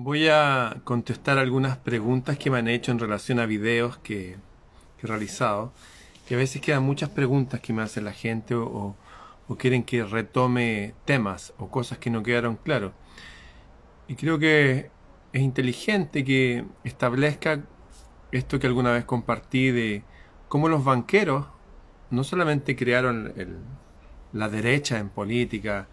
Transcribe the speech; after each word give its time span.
Voy 0.00 0.28
a 0.28 0.80
contestar 0.84 1.38
algunas 1.38 1.76
preguntas 1.76 2.38
que 2.38 2.52
me 2.52 2.58
han 2.58 2.68
hecho 2.68 2.92
en 2.92 3.00
relación 3.00 3.40
a 3.40 3.46
videos 3.46 3.98
que, 3.98 4.36
he 5.02 5.06
realizado. 5.08 5.72
Que 6.24 6.36
a 6.36 6.38
veces 6.38 6.62
quedan 6.62 6.84
muchas 6.84 7.10
preguntas 7.10 7.58
que 7.60 7.72
me 7.72 7.82
hace 7.82 8.00
la 8.00 8.12
gente 8.12 8.54
o, 8.54 8.94
quieren 9.58 9.82
que 9.82 10.04
retome 10.04 10.94
temas 11.04 11.52
o 11.58 11.68
cosas 11.68 11.98
que 11.98 12.10
no 12.10 12.22
quedaron 12.22 12.54
claros. 12.54 12.92
Y 14.06 14.14
creo 14.14 14.38
que 14.38 14.92
es 15.32 15.42
inteligente 15.42 16.22
que 16.24 16.64
establezca 16.84 17.64
esto 18.30 18.60
que 18.60 18.68
alguna 18.68 18.92
vez 18.92 19.04
compartí 19.04 19.72
de 19.72 20.04
cómo 20.46 20.68
los 20.68 20.84
banqueros 20.84 21.46
no 22.10 22.22
solamente 22.22 22.76
crearon 22.76 23.34
la 24.32 24.48
derecha 24.48 24.98
en 25.00 25.08
política, 25.08 25.88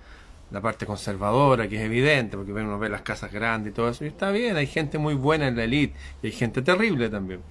la 0.52 0.62
parte 0.62 0.86
conservadora, 0.86 1.68
que 1.68 1.78
es 1.78 1.82
evidente, 1.82 2.38
porque 2.38 2.54
uno 2.54 2.78
ve 2.78 2.90
las 2.90 3.02
casas 3.02 3.32
grandes 3.32 3.72
y 3.72 3.76
todo 3.76 3.90
eso, 3.90 4.06
y 4.06 4.08
está 4.08 4.32
bien, 4.32 4.56
hay 4.58 4.68
gente 4.68 4.98
muy 4.98 5.16
buena 5.16 5.48
en 5.48 5.56
la 5.56 5.64
élite 5.64 5.96
y 6.22 6.28
hay 6.28 6.32
gente 6.32 6.62
terrible 6.62 7.10
también. 7.10 7.42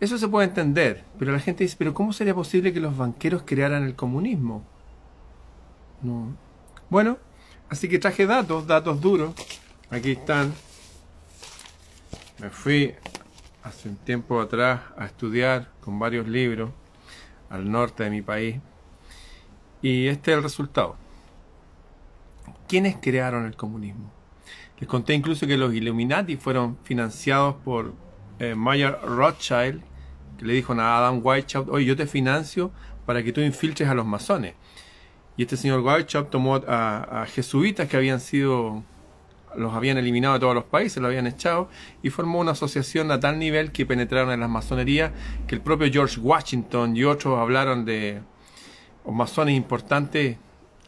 Eso 0.00 0.16
se 0.16 0.28
puede 0.28 0.46
entender, 0.46 1.04
pero 1.18 1.32
la 1.32 1.40
gente 1.40 1.64
dice, 1.64 1.76
pero 1.78 1.92
¿cómo 1.92 2.12
sería 2.12 2.34
posible 2.34 2.72
que 2.72 2.80
los 2.80 2.96
banqueros 2.96 3.42
crearan 3.44 3.84
el 3.84 3.96
comunismo? 3.96 4.64
No. 6.02 6.36
Bueno, 6.88 7.18
así 7.68 7.88
que 7.88 7.98
traje 7.98 8.26
datos, 8.26 8.66
datos 8.66 9.00
duros. 9.00 9.34
Aquí 9.90 10.12
están. 10.12 10.54
Me 12.38 12.50
fui 12.50 12.94
hace 13.64 13.88
un 13.88 13.96
tiempo 13.96 14.40
atrás 14.40 14.80
a 14.96 15.06
estudiar 15.06 15.68
con 15.80 15.98
varios 15.98 16.28
libros 16.28 16.70
al 17.50 17.68
norte 17.68 18.04
de 18.04 18.10
mi 18.10 18.22
país. 18.22 18.60
Y 19.82 20.06
este 20.06 20.30
es 20.30 20.36
el 20.36 20.42
resultado. 20.44 20.96
¿Quiénes 22.68 22.96
crearon 23.00 23.46
el 23.46 23.56
comunismo? 23.56 24.12
Les 24.78 24.88
conté 24.88 25.14
incluso 25.14 25.46
que 25.46 25.56
los 25.56 25.74
Illuminati 25.74 26.36
fueron 26.36 26.78
financiados 26.84 27.56
por 27.64 27.94
eh, 28.38 28.54
Mayer 28.54 28.98
Rothschild, 29.02 29.82
que 30.38 30.44
le 30.44 30.54
dijo 30.54 30.72
a 30.74 30.98
Adam 30.98 31.20
Weishaupt, 31.22 31.68
oye, 31.70 31.84
yo 31.84 31.96
te 31.96 32.06
financio 32.06 32.70
para 33.04 33.22
que 33.22 33.32
tú 33.32 33.40
infiltres 33.40 33.88
a 33.88 33.94
los 33.94 34.06
masones. 34.06 34.54
Y 35.36 35.42
este 35.42 35.56
señor 35.56 35.80
Weishaupt 35.80 36.30
tomó 36.30 36.56
a, 36.56 37.22
a 37.22 37.26
jesuitas 37.26 37.88
que 37.88 37.96
habían 37.96 38.20
sido 38.20 38.82
los 39.56 39.74
habían 39.74 39.98
eliminado 39.98 40.34
de 40.34 40.40
todos 40.40 40.54
los 40.54 40.64
países, 40.64 41.02
los 41.02 41.08
habían 41.08 41.26
echado, 41.26 41.68
y 42.02 42.10
formó 42.10 42.38
una 42.38 42.52
asociación 42.52 43.10
a 43.10 43.20
tal 43.20 43.38
nivel 43.38 43.72
que 43.72 43.86
penetraron 43.86 44.32
en 44.32 44.40
las 44.40 44.50
masonerías 44.50 45.12
que 45.46 45.54
el 45.54 45.60
propio 45.60 45.90
George 45.90 46.20
Washington 46.20 46.96
y 46.96 47.04
otros 47.04 47.38
hablaron 47.38 47.84
de 47.84 48.20
masones 49.06 49.56
importantes 49.56 50.36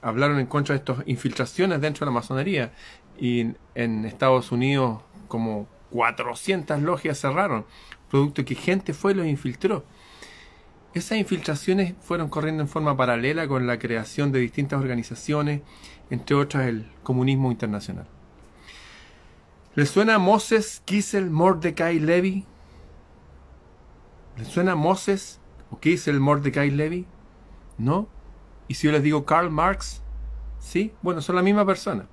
hablaron 0.03 0.39
en 0.39 0.47
contra 0.47 0.75
de 0.75 0.79
estas 0.79 0.99
infiltraciones 1.07 1.81
dentro 1.81 2.05
de 2.05 2.13
la 2.13 2.15
masonería 2.15 2.73
y 3.19 3.53
en 3.75 4.05
Estados 4.05 4.53
Unidos 4.53 5.01
como 5.29 5.67
400 5.91 6.81
logias 6.83 7.21
cerraron, 7.21 7.67
producto 8.11 8.45
que 8.45 8.55
gente 8.55 8.95
fue 8.95 9.13
y 9.13 9.15
los 9.17 9.27
infiltró. 9.27 9.85
Esas 10.93 11.19
infiltraciones 11.19 11.95
fueron 12.01 12.29
corriendo 12.29 12.63
en 12.63 12.69
forma 12.69 12.97
paralela 12.97 13.47
con 13.47 13.67
la 13.67 13.79
creación 13.79 14.33
de 14.33 14.41
distintas 14.41 14.81
organizaciones, 14.81 15.63
entre 16.11 16.35
otras 16.35 16.67
el 16.67 16.91
comunismo 17.05 17.53
internacional. 17.53 18.07
¿Les 19.77 19.89
suena 19.89 20.19
Moses 20.19 20.83
Kissel 20.85 21.31
Mordecai 21.31 22.01
Levy? 22.01 22.45
¿Les 24.37 24.49
suena 24.49 24.75
Moses 24.75 25.39
o 25.71 25.79
Kissel 25.79 26.19
Mordecai 26.19 26.71
Levy? 26.71 27.07
¿No? 27.79 28.09
Y 28.71 28.75
si 28.75 28.87
yo 28.87 28.93
les 28.93 29.03
digo 29.03 29.25
Karl 29.25 29.51
Marx, 29.51 30.01
¿sí? 30.61 30.93
Bueno, 31.03 31.21
son 31.23 31.35
la 31.35 31.43
misma 31.43 31.67
persona. 31.67 32.07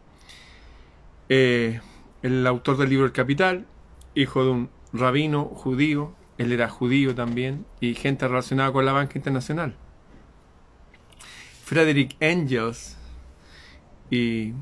Eh, 1.30 1.80
el 2.24 2.48
autor 2.48 2.78
del 2.78 2.90
libro 2.90 3.06
El 3.06 3.12
Capital, 3.12 3.68
hijo 4.16 4.44
de 4.44 4.50
un 4.50 4.70
rabino 4.92 5.46
judío, 5.46 6.16
él 6.40 6.52
era 6.52 6.68
judío 6.68 7.14
también, 7.14 7.68
y 7.80 7.94
gente 7.94 8.28
relacionada 8.28 8.72
con 8.72 8.88
la 8.88 8.92
banca 8.92 9.20
internacional. 9.20 9.76
Frederick 11.64 12.16
Engels 12.22 12.98
y 14.10 14.54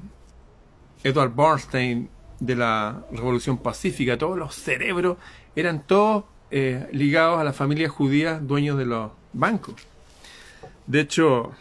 Edward 1.01 1.33
Bernstein 1.33 2.09
de 2.41 2.57
la 2.57 3.05
Revolución 3.09 3.57
Pacífica, 3.57 4.17
todos 4.17 4.37
los 4.37 4.53
cerebros 4.53 5.15
eran 5.55 5.87
todos 5.87 6.25
eh, 6.51 6.89
ligados 6.91 7.39
a 7.39 7.45
la 7.45 7.53
familia 7.53 7.87
judía, 7.87 8.37
dueños 8.39 8.77
de 8.77 8.85
los 8.85 9.11
bancos. 9.31 9.75
De 10.87 10.99
hecho, 10.99 11.55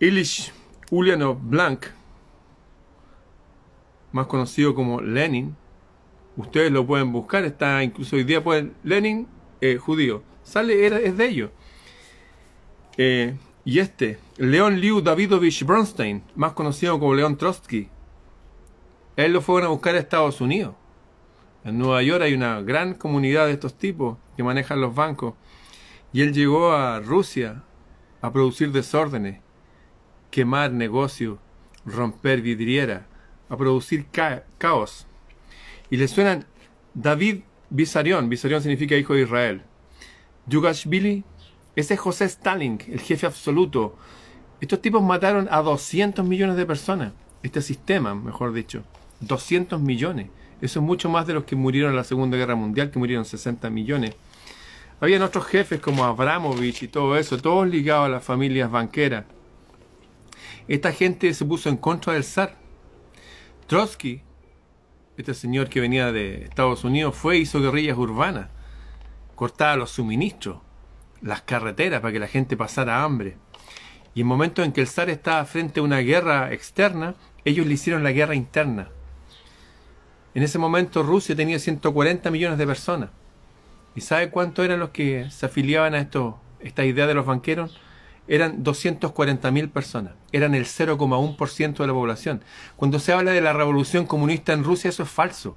Ilich 0.00 0.52
Ulyanov 0.90 1.38
Blank, 1.40 1.86
más 4.10 4.26
conocido 4.26 4.74
como 4.74 5.00
Lenin, 5.00 5.56
ustedes 6.36 6.72
lo 6.72 6.84
pueden 6.84 7.12
buscar, 7.12 7.44
está 7.44 7.82
incluso 7.82 8.16
hoy 8.16 8.24
día 8.24 8.42
pueden, 8.42 8.74
Lenin 8.82 9.28
eh, 9.60 9.76
judío, 9.76 10.22
sale, 10.42 10.84
era, 10.84 10.98
es 10.98 11.16
de 11.16 11.28
ellos. 11.28 11.50
Eh, 12.96 13.36
y 13.64 13.78
este, 13.78 14.18
Leon 14.36 14.80
Liu 14.80 15.00
Davidovich 15.00 15.64
Bronstein, 15.64 16.24
más 16.34 16.52
conocido 16.54 16.98
como 16.98 17.14
Leon 17.14 17.36
Trotsky, 17.36 17.88
él 19.16 19.32
lo 19.32 19.40
fueron 19.40 19.68
a 19.68 19.72
buscar 19.72 19.94
a 19.94 19.98
Estados 19.98 20.40
Unidos. 20.40 20.74
En 21.62 21.78
Nueva 21.78 22.02
York 22.02 22.22
hay 22.22 22.34
una 22.34 22.60
gran 22.62 22.94
comunidad 22.94 23.46
de 23.46 23.52
estos 23.52 23.74
tipos 23.74 24.18
que 24.36 24.42
manejan 24.42 24.80
los 24.80 24.94
bancos. 24.94 25.34
Y 26.12 26.20
él 26.20 26.32
llegó 26.32 26.72
a 26.72 27.00
Rusia 27.00 27.62
a 28.20 28.32
producir 28.32 28.70
desórdenes 28.70 29.43
quemar 30.34 30.72
negocios, 30.72 31.38
romper 31.86 32.42
vidriera, 32.42 33.06
a 33.48 33.56
producir 33.56 34.06
caos. 34.58 35.06
Y 35.90 35.96
le 35.96 36.08
suenan 36.08 36.44
David 36.92 37.42
Vissarion, 37.70 38.28
Vissarion 38.28 38.60
significa 38.60 38.96
hijo 38.96 39.14
de 39.14 39.22
Israel. 39.22 39.62
Yugashvili, 40.48 41.22
ese 41.76 41.94
es 41.94 42.00
José 42.00 42.24
Stalin, 42.24 42.80
el 42.88 42.98
jefe 42.98 43.26
absoluto. 43.26 43.96
Estos 44.60 44.82
tipos 44.82 45.04
mataron 45.04 45.46
a 45.52 45.62
200 45.62 46.26
millones 46.26 46.56
de 46.56 46.66
personas. 46.66 47.12
Este 47.44 47.62
sistema, 47.62 48.16
mejor 48.16 48.52
dicho. 48.52 48.82
200 49.20 49.80
millones. 49.80 50.30
Eso 50.60 50.80
es 50.80 50.84
mucho 50.84 51.08
más 51.08 51.28
de 51.28 51.34
los 51.34 51.44
que 51.44 51.54
murieron 51.54 51.90
en 51.90 51.96
la 51.96 52.02
Segunda 52.02 52.36
Guerra 52.36 52.56
Mundial, 52.56 52.90
que 52.90 52.98
murieron 52.98 53.24
60 53.24 53.70
millones. 53.70 54.16
Habían 55.00 55.22
otros 55.22 55.46
jefes 55.46 55.78
como 55.78 56.02
Abramovich 56.02 56.82
y 56.82 56.88
todo 56.88 57.16
eso, 57.16 57.38
todos 57.38 57.68
ligados 57.68 58.06
a 58.06 58.08
las 58.08 58.24
familias 58.24 58.68
banqueras. 58.68 59.26
Esta 60.66 60.92
gente 60.92 61.32
se 61.34 61.44
puso 61.44 61.68
en 61.68 61.76
contra 61.76 62.14
del 62.14 62.24
zar. 62.24 62.56
Trotsky, 63.66 64.22
este 65.16 65.34
señor 65.34 65.68
que 65.68 65.80
venía 65.80 66.10
de 66.10 66.44
Estados 66.44 66.84
Unidos, 66.84 67.14
fue 67.14 67.36
hizo 67.36 67.60
guerrillas 67.60 67.98
urbanas, 67.98 68.48
cortaba 69.34 69.76
los 69.76 69.90
suministros, 69.90 70.58
las 71.20 71.42
carreteras 71.42 72.00
para 72.00 72.12
que 72.12 72.18
la 72.18 72.28
gente 72.28 72.56
pasara 72.56 73.04
hambre. 73.04 73.36
Y 74.14 74.22
en 74.22 74.26
momentos 74.26 74.64
en 74.64 74.72
que 74.72 74.80
el 74.80 74.86
zar 74.86 75.10
estaba 75.10 75.44
frente 75.44 75.80
a 75.80 75.82
una 75.82 75.98
guerra 75.98 76.52
externa, 76.52 77.14
ellos 77.44 77.66
le 77.66 77.74
hicieron 77.74 78.02
la 78.02 78.12
guerra 78.12 78.34
interna. 78.34 78.88
En 80.34 80.42
ese 80.42 80.58
momento 80.58 81.02
Rusia 81.02 81.36
tenía 81.36 81.58
140 81.58 82.30
millones 82.30 82.58
de 82.58 82.66
personas. 82.66 83.10
¿Y 83.94 84.00
sabe 84.00 84.30
cuánto 84.30 84.64
eran 84.64 84.80
los 84.80 84.90
que 84.90 85.30
se 85.30 85.46
afiliaban 85.46 85.94
a 85.94 86.00
esto, 86.00 86.40
esta 86.60 86.84
idea 86.84 87.06
de 87.06 87.14
los 87.14 87.26
banqueros? 87.26 87.78
Eran 88.26 88.64
240.000 88.64 89.70
personas, 89.70 90.14
eran 90.32 90.54
el 90.54 90.64
0,1% 90.64 91.76
de 91.76 91.86
la 91.86 91.92
población. 91.92 92.42
Cuando 92.76 92.98
se 92.98 93.12
habla 93.12 93.32
de 93.32 93.40
la 93.40 93.52
revolución 93.52 94.06
comunista 94.06 94.52
en 94.52 94.64
Rusia, 94.64 94.90
eso 94.90 95.02
es 95.02 95.10
falso. 95.10 95.56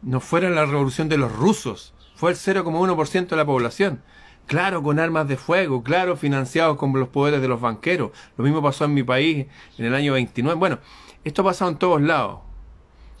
No 0.00 0.20
fuera 0.20 0.50
la 0.50 0.66
revolución 0.66 1.08
de 1.08 1.18
los 1.18 1.32
rusos, 1.32 1.94
fue 2.16 2.30
el 2.30 2.36
0,1% 2.36 3.28
de 3.28 3.36
la 3.36 3.44
población. 3.44 4.02
Claro, 4.46 4.82
con 4.82 4.98
armas 4.98 5.28
de 5.28 5.36
fuego, 5.36 5.82
claro, 5.82 6.16
financiados 6.16 6.76
con 6.76 6.92
los 6.92 7.08
poderes 7.08 7.40
de 7.40 7.48
los 7.48 7.60
banqueros. 7.60 8.10
Lo 8.36 8.44
mismo 8.44 8.60
pasó 8.60 8.84
en 8.84 8.94
mi 8.94 9.02
país 9.02 9.46
en 9.78 9.84
el 9.84 9.94
año 9.94 10.14
29. 10.14 10.58
Bueno, 10.58 10.78
esto 11.24 11.42
ha 11.42 11.44
pasado 11.46 11.70
en 11.70 11.78
todos 11.78 12.02
lados. 12.02 12.40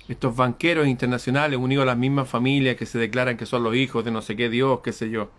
Estos 0.08 0.34
banqueros 0.34 0.88
internacionales 0.88 1.58
unidos 1.58 1.84
a 1.84 1.86
las 1.86 1.96
mismas 1.96 2.28
familias 2.28 2.76
que 2.76 2.86
se 2.86 2.98
declaran 2.98 3.36
que 3.36 3.46
son 3.46 3.62
los 3.62 3.76
hijos 3.76 4.04
de 4.04 4.10
no 4.10 4.20
sé 4.20 4.34
qué 4.36 4.48
Dios, 4.48 4.80
qué 4.82 4.92
sé 4.92 5.10
yo. 5.10 5.30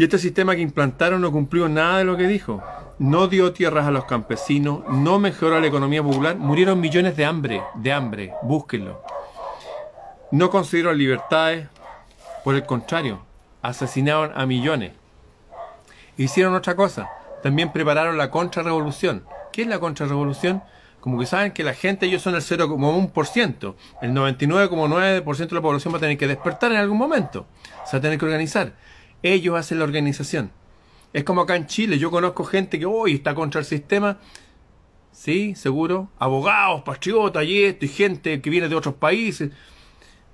Y 0.00 0.04
este 0.04 0.16
sistema 0.16 0.56
que 0.56 0.62
implantaron 0.62 1.20
no 1.20 1.30
cumplió 1.30 1.68
nada 1.68 1.98
de 1.98 2.04
lo 2.04 2.16
que 2.16 2.26
dijo. 2.26 2.62
No 2.98 3.28
dio 3.28 3.52
tierras 3.52 3.86
a 3.86 3.90
los 3.90 4.06
campesinos, 4.06 4.80
no 4.88 5.18
mejoró 5.18 5.60
la 5.60 5.66
economía 5.66 6.02
popular, 6.02 6.38
murieron 6.38 6.80
millones 6.80 7.18
de 7.18 7.26
hambre, 7.26 7.62
de 7.74 7.92
hambre, 7.92 8.32
búsquenlo. 8.42 9.04
No 10.30 10.48
consiguieron 10.48 10.96
libertades, 10.96 11.68
por 12.44 12.54
el 12.54 12.64
contrario, 12.64 13.20
asesinaron 13.60 14.32
a 14.34 14.46
millones. 14.46 14.92
Hicieron 16.16 16.54
otra 16.54 16.76
cosa, 16.76 17.10
también 17.42 17.70
prepararon 17.70 18.16
la 18.16 18.30
contrarrevolución. 18.30 19.26
¿Qué 19.52 19.60
es 19.60 19.68
la 19.68 19.80
contrarrevolución? 19.80 20.62
Como 21.00 21.18
que 21.18 21.26
saben 21.26 21.52
que 21.52 21.62
la 21.62 21.74
gente, 21.74 22.06
ellos 22.06 22.22
son 22.22 22.34
el 22.34 22.40
0,1%. 22.40 23.74
El 24.00 24.12
99,9% 24.12 25.48
de 25.48 25.54
la 25.54 25.60
población 25.60 25.92
va 25.92 25.98
a 25.98 26.00
tener 26.00 26.16
que 26.16 26.26
despertar 26.26 26.72
en 26.72 26.78
algún 26.78 26.96
momento. 26.96 27.46
Se 27.84 27.96
va 27.96 27.98
a 27.98 28.00
tener 28.00 28.18
que 28.18 28.24
organizar. 28.24 28.72
Ellos 29.22 29.58
hacen 29.58 29.78
la 29.78 29.84
organización. 29.84 30.50
Es 31.12 31.24
como 31.24 31.42
acá 31.42 31.56
en 31.56 31.66
Chile, 31.66 31.98
yo 31.98 32.10
conozco 32.10 32.44
gente 32.44 32.78
que 32.78 32.86
hoy 32.86 33.14
está 33.14 33.34
contra 33.34 33.60
el 33.60 33.64
sistema. 33.64 34.18
¿sí? 35.12 35.54
Seguro. 35.54 36.08
Abogados, 36.18 36.82
patriotas 36.82 37.44
y 37.44 37.64
esto, 37.64 37.84
y 37.84 37.88
gente 37.88 38.40
que 38.40 38.50
viene 38.50 38.68
de 38.68 38.74
otros 38.74 38.94
países. 38.94 39.50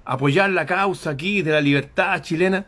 Apoyar 0.05 0.51
la 0.51 0.67
causa 0.67 1.11
aquí 1.11 1.43
de 1.43 1.53
la 1.53 1.61
libertad 1.61 2.21
chilena. 2.23 2.67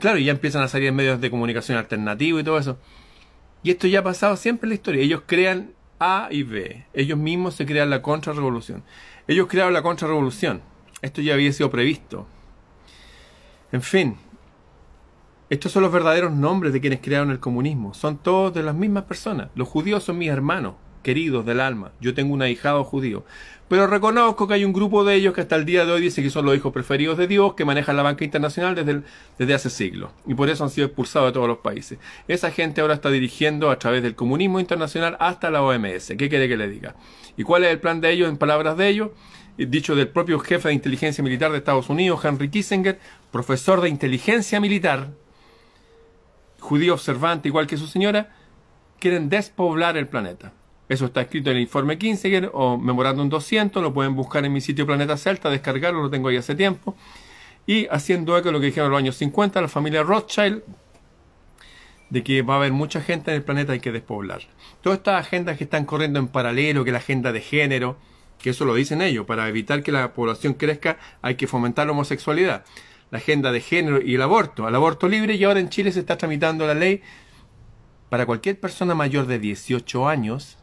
Claro, 0.00 0.18
y 0.18 0.24
ya 0.24 0.32
empiezan 0.32 0.62
a 0.62 0.68
salir 0.68 0.92
medios 0.92 1.20
de 1.20 1.30
comunicación 1.30 1.78
alternativos 1.78 2.40
y 2.40 2.44
todo 2.44 2.58
eso. 2.58 2.78
Y 3.62 3.70
esto 3.70 3.86
ya 3.86 4.00
ha 4.00 4.02
pasado 4.02 4.36
siempre 4.36 4.66
en 4.66 4.70
la 4.70 4.74
historia. 4.74 5.02
Ellos 5.02 5.22
crean 5.26 5.72
A 6.00 6.28
y 6.30 6.42
B. 6.42 6.86
Ellos 6.94 7.18
mismos 7.18 7.54
se 7.54 7.66
crean 7.66 7.90
la 7.90 8.02
contrarrevolución. 8.02 8.82
Ellos 9.28 9.46
crearon 9.48 9.72
la 9.74 9.82
contrarrevolución. 9.82 10.62
Esto 11.02 11.20
ya 11.20 11.34
había 11.34 11.52
sido 11.52 11.70
previsto. 11.70 12.26
En 13.70 13.82
fin, 13.82 14.16
estos 15.52 15.70
son 15.70 15.82
los 15.82 15.92
verdaderos 15.92 16.32
nombres 16.32 16.72
de 16.72 16.80
quienes 16.80 17.00
crearon 17.00 17.30
el 17.30 17.38
comunismo. 17.38 17.92
Son 17.92 18.16
todos 18.16 18.54
de 18.54 18.62
las 18.62 18.74
mismas 18.74 19.04
personas. 19.04 19.50
Los 19.54 19.68
judíos 19.68 20.02
son 20.02 20.16
mis 20.16 20.30
hermanos, 20.30 20.76
queridos 21.02 21.44
del 21.44 21.60
alma. 21.60 21.92
Yo 22.00 22.14
tengo 22.14 22.32
un 22.32 22.40
ahijado 22.40 22.82
judío. 22.84 23.22
Pero 23.68 23.86
reconozco 23.86 24.48
que 24.48 24.54
hay 24.54 24.64
un 24.64 24.72
grupo 24.72 25.04
de 25.04 25.14
ellos 25.14 25.34
que 25.34 25.42
hasta 25.42 25.56
el 25.56 25.66
día 25.66 25.84
de 25.84 25.92
hoy 25.92 26.00
dice 26.00 26.22
que 26.22 26.30
son 26.30 26.46
los 26.46 26.56
hijos 26.56 26.72
preferidos 26.72 27.18
de 27.18 27.26
Dios, 27.26 27.52
que 27.52 27.66
manejan 27.66 27.98
la 27.98 28.02
banca 28.02 28.24
internacional 28.24 28.74
desde, 28.74 29.02
desde 29.38 29.52
hace 29.52 29.68
siglos. 29.68 30.12
Y 30.26 30.32
por 30.32 30.48
eso 30.48 30.64
han 30.64 30.70
sido 30.70 30.86
expulsados 30.86 31.28
de 31.28 31.32
todos 31.34 31.48
los 31.48 31.58
países. 31.58 31.98
Esa 32.28 32.50
gente 32.50 32.80
ahora 32.80 32.94
está 32.94 33.10
dirigiendo 33.10 33.70
a 33.70 33.78
través 33.78 34.02
del 34.02 34.14
comunismo 34.14 34.58
internacional 34.58 35.18
hasta 35.20 35.50
la 35.50 35.62
OMS. 35.62 36.14
¿Qué 36.16 36.30
quiere 36.30 36.48
que 36.48 36.56
le 36.56 36.66
diga? 36.66 36.94
¿Y 37.36 37.42
cuál 37.42 37.64
es 37.64 37.70
el 37.72 37.78
plan 37.78 38.00
de 38.00 38.10
ellos 38.10 38.30
en 38.30 38.38
palabras 38.38 38.78
de 38.78 38.88
ellos? 38.88 39.10
Dicho 39.58 39.94
del 39.94 40.08
propio 40.08 40.38
jefe 40.38 40.68
de 40.68 40.74
inteligencia 40.74 41.22
militar 41.22 41.52
de 41.52 41.58
Estados 41.58 41.90
Unidos, 41.90 42.24
Henry 42.24 42.48
Kissinger, 42.48 42.98
profesor 43.30 43.82
de 43.82 43.90
inteligencia 43.90 44.58
militar, 44.58 45.10
judío 46.62 46.94
observante 46.94 47.48
igual 47.48 47.66
que 47.66 47.76
su 47.76 47.86
señora, 47.86 48.30
quieren 48.98 49.28
despoblar 49.28 49.96
el 49.96 50.06
planeta. 50.06 50.52
Eso 50.88 51.06
está 51.06 51.22
escrito 51.22 51.50
en 51.50 51.56
el 51.56 51.62
informe 51.62 51.98
Kissinger 51.98 52.50
o 52.52 52.78
Memorándum 52.78 53.28
200, 53.28 53.82
lo 53.82 53.92
pueden 53.92 54.14
buscar 54.14 54.44
en 54.44 54.52
mi 54.52 54.60
sitio 54.60 54.86
Planeta 54.86 55.16
Celta, 55.16 55.50
descargarlo, 55.50 56.02
lo 56.02 56.10
tengo 56.10 56.28
ahí 56.28 56.36
hace 56.36 56.54
tiempo. 56.54 56.94
Y 57.66 57.86
haciendo 57.90 58.36
eco 58.38 58.48
de 58.48 58.52
lo 58.52 58.60
que 58.60 58.66
dijeron 58.66 58.86
en 58.86 58.92
los 58.92 58.98
años 58.98 59.16
50, 59.16 59.60
la 59.60 59.68
familia 59.68 60.02
Rothschild, 60.02 60.62
de 62.10 62.22
que 62.22 62.42
va 62.42 62.54
a 62.54 62.56
haber 62.58 62.72
mucha 62.72 63.00
gente 63.00 63.30
en 63.30 63.38
el 63.38 63.42
planeta, 63.42 63.72
hay 63.72 63.80
que 63.80 63.90
despoblar. 63.90 64.42
Todas 64.82 64.98
estas 64.98 65.26
agendas 65.26 65.58
que 65.58 65.64
están 65.64 65.84
corriendo 65.84 66.18
en 66.18 66.28
paralelo, 66.28 66.84
que 66.84 66.92
la 66.92 66.98
agenda 66.98 67.32
de 67.32 67.40
género, 67.40 67.96
que 68.38 68.50
eso 68.50 68.64
lo 68.64 68.74
dicen 68.74 69.02
ellos, 69.02 69.26
para 69.26 69.48
evitar 69.48 69.82
que 69.82 69.92
la 69.92 70.12
población 70.12 70.54
crezca 70.54 70.98
hay 71.22 71.34
que 71.34 71.46
fomentar 71.46 71.86
la 71.86 71.92
homosexualidad 71.92 72.64
la 73.12 73.18
agenda 73.18 73.52
de 73.52 73.60
género 73.60 74.00
y 74.00 74.14
el 74.14 74.22
aborto, 74.22 74.66
al 74.66 74.74
aborto 74.74 75.06
libre 75.06 75.34
y 75.34 75.44
ahora 75.44 75.60
en 75.60 75.68
Chile 75.68 75.92
se 75.92 76.00
está 76.00 76.16
tramitando 76.16 76.66
la 76.66 76.72
ley 76.72 77.02
para 78.08 78.24
cualquier 78.24 78.58
persona 78.58 78.94
mayor 78.94 79.26
de 79.26 79.38
18 79.38 80.08
años, 80.08 80.56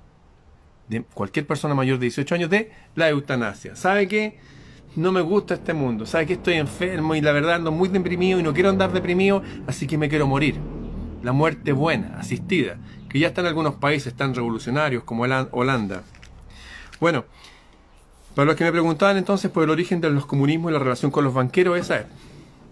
de 0.87 1.03
cualquier 1.03 1.45
persona 1.45 1.75
mayor 1.75 1.99
de 1.99 2.07
18 2.07 2.35
años 2.35 2.49
de 2.49 2.71
la 2.95 3.07
eutanasia. 3.07 3.75
¿Sabe 3.75 4.07
qué? 4.07 4.39
No 4.95 5.11
me 5.11 5.21
gusta 5.21 5.53
este 5.53 5.75
mundo, 5.75 6.07
¿sabe 6.07 6.25
que 6.25 6.33
estoy 6.33 6.55
enfermo 6.55 7.13
y 7.13 7.21
la 7.21 7.33
verdad 7.33 7.57
ando 7.57 7.71
muy 7.71 7.87
deprimido 7.87 8.39
y 8.39 8.43
no 8.43 8.51
quiero 8.51 8.69
andar 8.69 8.91
deprimido, 8.91 9.43
así 9.67 9.85
que 9.85 9.99
me 9.99 10.09
quiero 10.09 10.25
morir? 10.25 10.55
La 11.21 11.33
muerte 11.33 11.71
buena, 11.71 12.17
asistida, 12.17 12.77
que 13.09 13.19
ya 13.19 13.27
está 13.27 13.41
en 13.41 13.47
algunos 13.47 13.75
países 13.75 14.15
tan 14.15 14.33
revolucionarios 14.33 15.03
como 15.03 15.21
Holanda. 15.21 16.01
Bueno, 16.99 17.25
para 18.33 18.47
los 18.47 18.55
que 18.55 18.63
me 18.63 18.71
preguntaban 18.71 19.17
entonces 19.17 19.51
por 19.51 19.63
el 19.63 19.69
origen 19.69 20.01
de 20.01 20.09
los 20.09 20.25
comunismos 20.25 20.71
y 20.71 20.73
la 20.73 20.79
relación 20.79 21.11
con 21.11 21.23
los 21.23 21.35
banqueros, 21.35 21.77
esa 21.77 21.97
es 21.99 22.05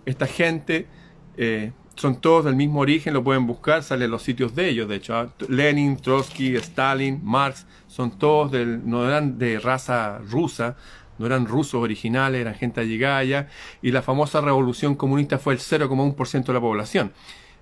esta 0.07 0.25
gente 0.25 0.88
eh, 1.36 1.74
son 1.95 2.21
todos 2.21 2.45
del 2.45 2.56
mismo 2.56 2.80
origen, 2.80 3.13
lo 3.13 3.24
pueden 3.24 3.45
buscar, 3.45 3.83
sale 3.83 4.06
en 4.06 4.12
los 4.12 4.24
sitios 4.24 4.56
de 4.56 4.69
ellos, 4.69 4.88
de 4.88 4.95
hecho. 4.95 5.15
¿ah? 5.15 5.33
Lenin, 5.50 5.98
Trotsky, 5.98 6.56
Stalin, 6.56 7.19
Marx, 7.24 7.65
son 7.88 8.18
todos 8.18 8.51
del, 8.51 8.88
no 8.89 9.06
eran 9.06 9.38
de 9.38 9.59
raza 9.59 10.19
rusa, 10.19 10.77
no 11.18 11.25
eran 11.25 11.45
rusos 11.45 11.81
originales, 11.81 12.39
eran 12.39 12.56
gente 12.56 12.80
allegada 12.80 13.50
y 13.81 13.92
la 13.92 14.01
famosa 14.01 14.39
revolución 14.39 14.95
comunista 14.95 15.39
fue 15.39 15.56
el 15.56 15.59
0,1% 15.59 16.45
de 16.45 16.54
la 16.54 16.62
población. 16.62 17.12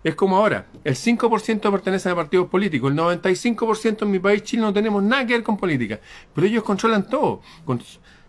Es 0.04 0.14
como 0.14 0.38
ahora, 0.38 0.68
el 0.84 0.94
5% 0.94 1.72
pertenece 1.72 2.10
a 2.10 2.16
partidos 2.16 2.48
políticos, 2.48 2.92
el 2.92 2.98
95% 3.00 4.04
en 4.04 4.12
mi 4.12 4.20
país 4.20 4.44
Chile 4.44 4.62
no 4.62 4.72
tenemos 4.72 5.02
nada 5.02 5.26
que 5.26 5.34
ver 5.34 5.42
con 5.42 5.58
política, 5.58 6.00
pero 6.36 6.46
ellos 6.46 6.64
controlan 6.64 7.10
todo 7.10 7.42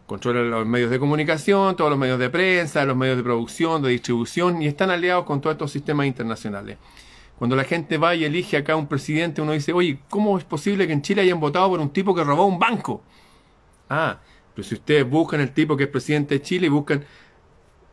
controlan 0.07 0.51
los 0.51 0.67
medios 0.67 0.91
de 0.91 0.99
comunicación, 0.99 1.77
todos 1.77 1.91
los 1.91 1.99
medios 1.99 2.19
de 2.19 2.31
prensa, 2.31 2.85
los 2.85 2.97
medios 2.97 3.17
de 3.17 3.23
producción, 3.23 3.83
de 3.83 3.91
distribución, 3.91 4.63
y 4.63 4.67
están 4.67 4.91
aliados 4.91 5.25
con 5.25 5.41
todos 5.41 5.55
estos 5.55 5.73
sistemas 5.73 6.07
internacionales. 6.07 6.79
Cuando 7.39 7.57
la 7.57 7.65
gente 7.65 7.99
va 7.99 8.15
y 8.15 8.25
elige 8.25 8.57
acá 8.57 8.77
un 8.77 8.87
presidente, 8.87 9.43
uno 9.43 9.53
dice, 9.53 9.73
oye, 9.73 9.99
¿cómo 10.09 10.39
es 10.39 10.45
posible 10.45 10.87
que 10.87 10.93
en 10.93 11.03
Chile 11.03 11.23
hayan 11.23 11.41
votado 11.41 11.69
por 11.69 11.81
un 11.81 11.91
tipo 11.91 12.15
que 12.15 12.25
robó 12.25 12.47
un 12.47 12.59
banco? 12.59 13.03
Ah, 13.91 14.21
pero 14.55 14.67
si 14.67 14.75
ustedes 14.75 15.09
buscan 15.09 15.41
el 15.41 15.53
tipo 15.53 15.77
que 15.77 15.85
es 15.85 15.91
presidente 15.91 16.37
de 16.37 16.43
Chile 16.43 16.67
y 16.67 16.71
buscan, 16.71 17.05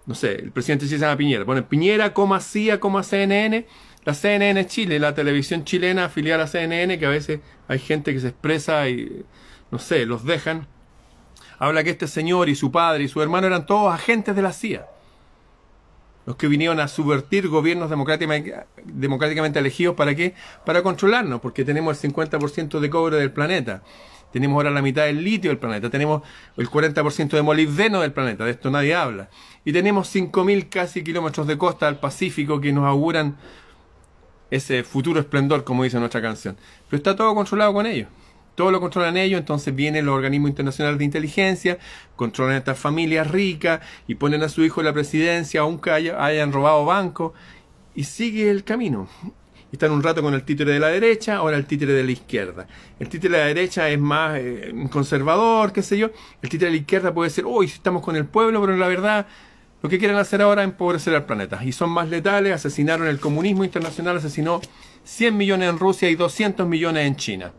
no 0.06 0.16
sé, 0.16 0.36
el 0.36 0.52
presidente 0.52 0.86
de 0.86 0.90
Chile 0.90 1.00
se 1.00 1.06
llama 1.06 1.18
Piñera, 1.18 1.46
ponen 1.46 1.66
Piñera, 1.66 2.14
coma 2.14 2.40
CIA, 2.40 2.80
coma 2.80 3.04
CNN, 3.04 3.66
la 4.06 4.14
CNN 4.14 4.66
Chile, 4.68 5.00
la 5.00 5.14
televisión 5.14 5.66
chilena 5.66 6.06
afiliada 6.06 6.46
a 6.46 6.48
CNN, 6.48 6.98
que 7.00 7.06
a 7.06 7.10
veces 7.10 7.42
hay 7.68 7.80
gente 7.80 8.14
que 8.14 8.20
se 8.20 8.30
expresa 8.30 8.88
y, 8.88 9.26
no 9.72 9.80
sé, 9.80 10.06
los 10.06 10.24
dejan 10.24 10.68
habla 11.60 11.84
que 11.84 11.92
este 11.92 12.08
señor 12.08 12.50
y 12.50 12.56
su 12.56 12.72
padre 12.72 13.04
y 13.04 13.08
su 13.08 13.22
hermano 13.22 13.48
eran 13.48 13.66
todos 13.66 13.94
agentes 13.94 14.36
de 14.36 14.42
la 14.42 14.54
CIA. 14.54 14.88
Los 16.26 16.38
que 16.38 16.48
vinieron 16.48 16.80
a 16.80 16.88
subvertir 16.88 17.50
gobiernos 17.50 17.90
democráticamente 17.90 19.60
elegidos, 19.60 19.96
¿para 19.96 20.16
qué? 20.16 20.36
Para 20.66 20.82
controlarnos, 20.82 21.42
porque 21.42 21.66
tenemos 21.66 22.02
el 22.02 22.14
50% 22.14 22.80
de 22.80 22.90
cobre 22.90 23.18
del 23.18 23.32
planeta. 23.32 23.84
Tenemos 24.32 24.56
ahora 24.56 24.72
la 24.72 24.82
mitad 24.82 25.04
del 25.04 25.24
litio 25.24 25.52
del 25.52 25.60
planeta. 25.60 25.90
Tenemos 25.90 26.24
el 26.58 26.70
40% 26.70 27.30
de 27.30 27.42
molibdeno 27.42 28.02
del 28.02 28.14
planeta. 28.14 28.46
De 28.46 28.52
esto 28.52 28.72
nadie 28.72 28.96
habla. 28.96 29.30
Y 29.66 29.74
tenemos 29.74 30.14
5.000 30.16 30.70
casi 30.70 31.04
kilómetros 31.04 31.46
de 31.46 31.58
costa 31.58 31.88
al 31.88 32.00
Pacífico 32.00 32.60
que 32.60 32.72
nos 32.72 32.86
auguran 32.86 33.36
ese 34.50 34.84
futuro 34.84 35.20
esplendor, 35.20 35.64
como 35.64 35.84
dice 35.84 36.00
nuestra 36.00 36.22
canción. 36.22 36.58
Pero 36.90 36.98
está 36.98 37.16
todo 37.16 37.36
controlado 37.36 37.74
con 37.74 37.86
ellos 37.86 38.08
todo 38.56 38.72
lo 38.72 38.80
controlan 38.80 39.18
ellos, 39.18 39.40
entonces 39.40 39.76
vienen 39.76 40.06
los 40.06 40.16
organismos 40.16 40.50
internacionales 40.50 41.00
de 41.00 41.06
inteligencia, 41.06 41.78
controlan 42.16 42.58
estas 42.58 42.78
familias 42.78 43.30
ricas 43.30 43.82
y 44.08 44.16
ponen 44.16 44.44
a 44.44 44.50
su 44.50 44.64
hijo 44.64 44.82
en 44.82 44.86
la 44.86 44.94
presidencia, 44.94 45.62
aunque 45.62 45.92
hayan 45.92 46.52
robado 46.52 46.86
banco, 46.86 47.34
y 47.96 48.04
sigue 48.04 48.50
el 48.50 48.64
camino. 48.64 49.08
Están 49.72 49.92
un 49.92 50.04
rato 50.04 50.22
con 50.22 50.36
el 50.36 50.44
títere 50.44 50.72
de 50.72 50.80
la 50.80 50.90
derecha, 50.90 51.38
ahora 51.38 51.58
el 51.58 51.66
títere 51.66 51.94
de 51.94 52.04
la 52.04 52.12
izquierda. 52.12 52.68
El 53.00 53.10
títere 53.10 53.38
de 53.38 53.40
la 53.42 53.48
derecha 53.48 53.90
es 53.90 54.00
más 54.00 54.38
eh, 54.38 54.72
conservador, 54.92 55.74
qué 55.74 55.82
sé 55.82 55.98
yo. 55.98 56.12
El 56.44 56.50
títere 56.50 56.70
de 56.70 56.78
la 56.78 56.82
izquierda 56.82 57.12
puede 57.12 57.32
ser, 57.32 57.48
uy, 57.48 57.66
estamos 57.66 58.04
con 58.04 58.16
el 58.16 58.26
pueblo, 58.26 58.62
pero 58.62 58.78
la 58.78 58.88
verdad 58.88 59.26
lo 59.82 59.90
que 59.90 59.98
quieren 59.98 60.16
hacer 60.18 60.44
ahora 60.44 60.62
es 60.62 60.70
empobrecer 60.70 61.16
al 61.16 61.26
planeta. 61.26 61.60
Y 61.66 61.72
son 61.72 61.90
más 61.90 62.08
letales, 62.08 62.54
asesinaron 62.54 63.08
el 63.08 63.20
comunismo 63.20 63.64
internacional, 63.64 64.18
asesinó 64.18 64.62
100 65.06 65.36
millones 65.36 65.70
en 65.72 65.80
Rusia 65.80 66.10
y 66.10 66.16
200 66.16 66.68
millones 66.68 67.08
en 67.08 67.16
China. 67.16 67.52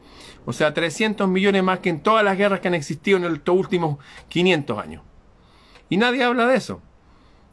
O 0.46 0.52
sea, 0.52 0.74
300 0.74 1.28
millones 1.28 1.62
más 1.62 1.78
que 1.78 1.90
en 1.90 2.00
todas 2.00 2.24
las 2.24 2.36
guerras 2.36 2.60
que 2.60 2.68
han 2.68 2.74
existido 2.74 3.18
en 3.18 3.24
estos 3.24 3.56
últimos 3.56 3.98
500 4.28 4.78
años. 4.78 5.02
Y 5.88 5.96
nadie 5.96 6.24
habla 6.24 6.46
de 6.46 6.56
eso. 6.56 6.82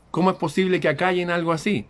¿Cómo 0.10 0.30
es 0.30 0.38
posible 0.38 0.80
que 0.80 0.90
acallen 0.90 1.30
algo 1.30 1.54
así? 1.54 1.88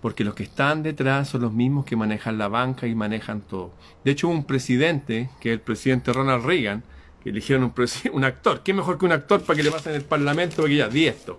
Porque 0.00 0.24
los 0.24 0.34
que 0.34 0.44
están 0.44 0.82
detrás 0.82 1.28
son 1.28 1.42
los 1.42 1.52
mismos 1.52 1.84
que 1.84 1.96
manejan 1.96 2.38
la 2.38 2.48
banca 2.48 2.86
y 2.86 2.94
manejan 2.94 3.42
todo. 3.42 3.72
De 4.04 4.12
hecho, 4.12 4.28
un 4.28 4.44
presidente, 4.44 5.28
que 5.40 5.50
es 5.50 5.54
el 5.54 5.60
presidente 5.60 6.12
Ronald 6.12 6.44
Reagan, 6.44 6.84
que 7.22 7.30
eligieron 7.30 7.64
un, 7.64 7.74
un 8.12 8.24
actor. 8.24 8.62
¿Qué 8.62 8.72
mejor 8.72 8.98
que 8.98 9.04
un 9.04 9.12
actor 9.12 9.42
para 9.42 9.56
que 9.56 9.62
le 9.62 9.70
pasen 9.70 9.94
el 9.94 10.04
parlamento? 10.04 10.56
Porque 10.56 10.76
ya, 10.76 10.88
di 10.88 11.06
esto. 11.06 11.38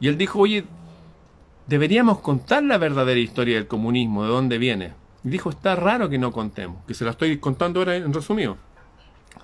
Y 0.00 0.08
él 0.08 0.18
dijo, 0.18 0.40
oye, 0.40 0.64
deberíamos 1.66 2.20
contar 2.20 2.64
la 2.64 2.78
verdadera 2.78 3.20
historia 3.20 3.56
del 3.56 3.66
comunismo, 3.66 4.24
de 4.24 4.28
dónde 4.28 4.58
viene. 4.58 4.92
Dijo, 5.28 5.50
está 5.50 5.76
raro 5.76 6.08
que 6.08 6.18
no 6.18 6.32
contemos, 6.32 6.84
que 6.86 6.94
se 6.94 7.04
la 7.04 7.10
estoy 7.10 7.38
contando 7.38 7.80
ahora 7.80 7.96
en 7.96 8.12
resumido. 8.12 8.56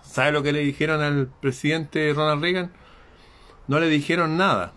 ¿Sabe 0.02 0.32
lo 0.32 0.42
que 0.42 0.52
le 0.52 0.60
dijeron 0.60 1.02
al 1.02 1.26
presidente 1.26 2.12
Ronald 2.14 2.42
Reagan? 2.42 2.72
No 3.66 3.78
le 3.80 3.88
dijeron 3.88 4.36
nada. 4.36 4.72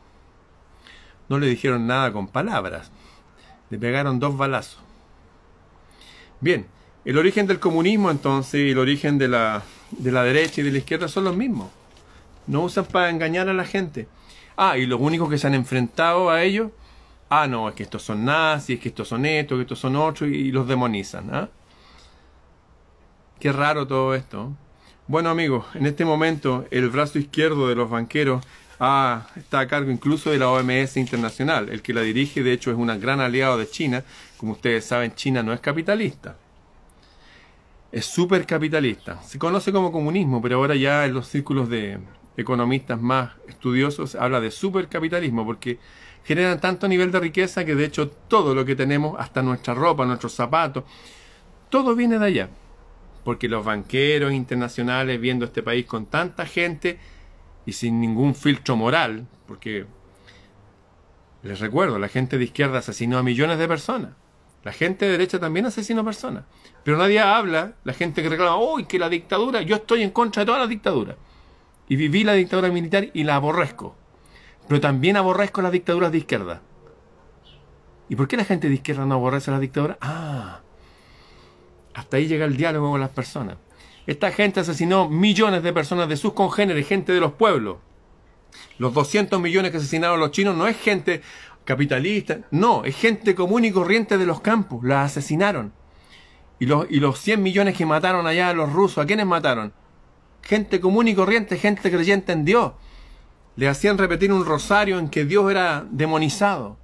No 1.30 1.40
le 1.40 1.48
dijeron 1.48 1.88
nada 1.88 2.12
con 2.12 2.28
palabras. 2.28 2.92
Le 3.70 3.78
pegaron 3.78 4.20
dos 4.20 4.38
balazos. 4.38 4.80
Bien, 6.42 6.68
el 7.06 7.18
origen 7.18 7.48
del 7.48 7.60
comunismo 7.60 8.12
entonces 8.12 8.62
y 8.62 8.72
el 8.72 8.78
origen 8.78 9.18
de 9.18 9.28
la, 9.28 9.64
de 9.92 10.12
la 10.12 10.24
derecha 10.24 10.62
y 10.62 10.64
de 10.66 10.72
la 10.72 10.78
izquierda 10.80 11.08
son 11.08 11.24
los 11.24 11.36
mismos. 11.36 11.70
No 12.48 12.64
usan 12.64 12.86
para 12.86 13.10
engañar 13.10 13.48
a 13.50 13.54
la 13.54 13.66
gente. 13.66 14.08
Ah, 14.56 14.78
y 14.78 14.86
los 14.86 15.00
únicos 15.00 15.30
que 15.30 15.38
se 15.38 15.48
han 15.48 15.54
enfrentado 15.54 16.30
a 16.30 16.44
ellos 16.44 16.72
ah, 17.30 17.48
no, 17.48 17.70
es 17.70 17.76
que 17.76 17.84
estos 17.84 18.04
son 18.04 18.26
nazis, 18.26 18.78
es 18.78 18.82
que 18.82 18.90
estos 18.90 19.08
son 19.08 19.26
estos, 19.26 19.58
que 19.58 19.62
estos 19.64 19.80
son 19.80 19.96
otros, 19.96 20.30
y, 20.30 20.52
los 20.52 20.68
demonizan. 20.68 21.34
¿ah? 21.34 21.50
Qué 23.40 23.52
raro 23.52 23.88
todo 23.88 24.16
esto. 24.16 24.54
Bueno 25.08 25.30
amigos, 25.30 25.66
en 25.74 25.86
este 25.86 26.04
momento 26.04 26.66
el 26.70 26.90
brazo 26.90 27.18
izquierdo 27.18 27.70
de 27.70 27.76
los 27.76 27.90
banqueros 27.90 28.46
ah, 28.80 29.28
está 29.38 29.62
a 29.62 29.68
cargo 29.68 29.90
incluso 29.90 30.32
de 30.32 30.40
la 30.40 30.50
OMS 30.50 30.98
internacional. 30.98 31.70
El 31.70 31.82
que 31.82 31.94
la 31.94 32.02
dirige, 32.02 32.44
de 32.44 32.52
hecho, 32.54 32.72
es 32.72 32.78
un 32.78 32.88
gran 33.00 33.22
aliado 33.22 33.58
de 33.58 33.70
China. 33.70 34.04
Como 34.38 34.54
ustedes 34.54 34.86
saben, 34.86 35.16
China 35.16 35.44
no 35.44 35.54
es 35.54 35.60
capitalista. 35.60 36.36
es 37.92 38.06
súper 38.06 38.46
capitalista. 38.46 39.22
Se 39.24 39.40
conoce 39.40 39.72
como 39.72 39.92
comunismo, 39.92 40.42
pero 40.42 40.58
ahora 40.58 40.76
ya 40.76 41.06
en 41.06 41.14
los 41.14 41.28
círculos 41.28 41.70
de 41.70 42.00
economistas 42.36 43.02
más 43.02 43.32
estudiosos 43.48 44.16
habla 44.16 44.40
de 44.42 44.52
supercapitalismo, 44.52 45.46
porque 45.46 45.80
generan 46.28 46.60
tanto 46.60 46.90
nivel 46.90 47.10
de 47.10 47.22
riqueza 47.22 47.64
que 47.64 47.74
de 47.74 47.86
hecho 47.86 48.10
todo 48.10 48.54
lo 48.54 48.66
que 48.66 48.76
tenemos, 48.76 49.16
hasta 49.18 49.42
nuestra 49.42 49.74
ropa, 49.74 50.06
nuestros 50.06 50.34
zapatos, 50.34 50.84
todo 51.70 51.96
viene 51.96 52.20
de 52.20 52.26
allá. 52.26 52.50
Porque 53.24 53.48
los 53.48 53.64
banqueros 53.64 54.34
internacionales 54.34 55.22
viendo 55.22 55.46
este 55.46 55.64
país 55.64 55.86
con 55.86 56.08
tanta 56.08 56.46
gente 56.46 57.00
y 57.66 57.72
sin 57.72 58.02
ningún 58.02 58.36
filtro 58.36 58.76
moral, 58.76 59.26
porque 59.48 59.86
les 61.44 61.62
recuerdo, 61.62 61.98
la 61.98 62.10
gente 62.10 62.38
de 62.38 62.44
izquierda 62.44 62.80
asesinó 62.80 63.18
a 63.18 63.24
millones 63.24 63.58
de 63.58 63.68
personas. 63.70 64.12
La 64.66 64.74
gente 64.74 65.06
de 65.06 65.12
derecha 65.12 65.40
también 65.40 65.66
asesinó 65.66 66.04
personas. 66.04 66.44
Pero 66.84 66.98
nadie 66.98 67.22
habla, 67.22 67.76
la 67.86 67.94
gente 67.94 68.22
que 68.22 68.28
reclama, 68.28 68.58
uy, 68.58 68.84
que 68.84 69.00
la 69.00 69.08
dictadura, 69.08 69.62
yo 69.62 69.78
estoy 69.78 70.04
en 70.04 70.10
contra 70.10 70.42
de 70.42 70.48
toda 70.48 70.60
la 70.60 70.68
dictadura. 70.68 71.16
Y 71.88 71.96
viví 71.96 72.26
la 72.26 72.34
dictadura 72.34 72.68
militar 72.68 73.08
y 73.14 73.24
la 73.24 73.36
aborrezco. 73.36 73.96
Pero 74.68 74.82
también 74.82 75.18
aborrezco 75.18 75.62
las 75.62 75.72
dictaduras 75.72 76.12
de 76.12 76.18
izquierda. 76.20 76.62
¿Y 78.10 78.16
por 78.16 78.28
qué 78.28 78.38
la 78.38 78.46
gente 78.46 78.70
de 78.70 78.76
izquierda 78.76 79.06
no 79.06 79.16
aborrece 79.16 79.52
la 79.52 79.60
dictadura? 79.60 79.98
Ah, 80.02 80.62
hasta 81.94 82.18
ahí 82.18 82.28
llega 82.28 82.46
el 82.46 82.58
diálogo 82.58 82.92
con 82.92 83.00
las 83.00 83.10
personas. 83.10 83.58
Esta 84.06 84.32
gente 84.32 84.62
asesinó 84.62 85.10
millones 85.10 85.64
de 85.64 85.74
personas 85.74 86.08
de 86.08 86.16
sus 86.16 86.34
congéneres, 86.34 86.88
gente 86.88 87.12
de 87.12 87.20
los 87.20 87.34
pueblos. 87.34 87.78
Los 88.78 88.94
200 88.94 89.42
millones 89.42 89.72
que 89.72 89.78
asesinaron 89.78 90.20
los 90.20 90.32
chinos 90.32 90.56
no 90.56 90.68
es 90.68 90.78
gente 90.78 91.22
capitalista, 91.66 92.40
no, 92.50 92.86
es 92.86 92.96
gente 92.96 93.36
común 93.36 93.66
y 93.66 93.72
corriente 93.72 94.18
de 94.18 94.26
los 94.26 94.40
campos, 94.40 94.84
la 94.86 95.04
asesinaron. 95.04 95.74
Y 96.60 96.66
los, 96.66 96.88
y 96.90 97.02
los 97.02 97.20
100 97.20 97.44
millones 97.44 97.76
que 97.76 97.86
mataron 97.86 98.26
allá 98.26 98.50
a 98.50 98.54
los 98.54 98.72
rusos, 98.72 99.00
¿a 99.00 99.06
quiénes 99.06 99.26
mataron? 99.26 99.74
Gente 100.42 100.80
común 100.80 101.10
y 101.10 101.16
corriente, 101.16 101.58
gente 101.58 101.92
creyente 101.92 102.32
en 102.32 102.46
Dios 102.46 102.72
le 103.58 103.68
hacían 103.68 103.98
repetir 103.98 104.32
un 104.32 104.46
rosario 104.46 105.00
en 105.00 105.10
que 105.10 105.26
Dios 105.26 105.50
era 105.52 105.86
demonizado, 105.90 106.78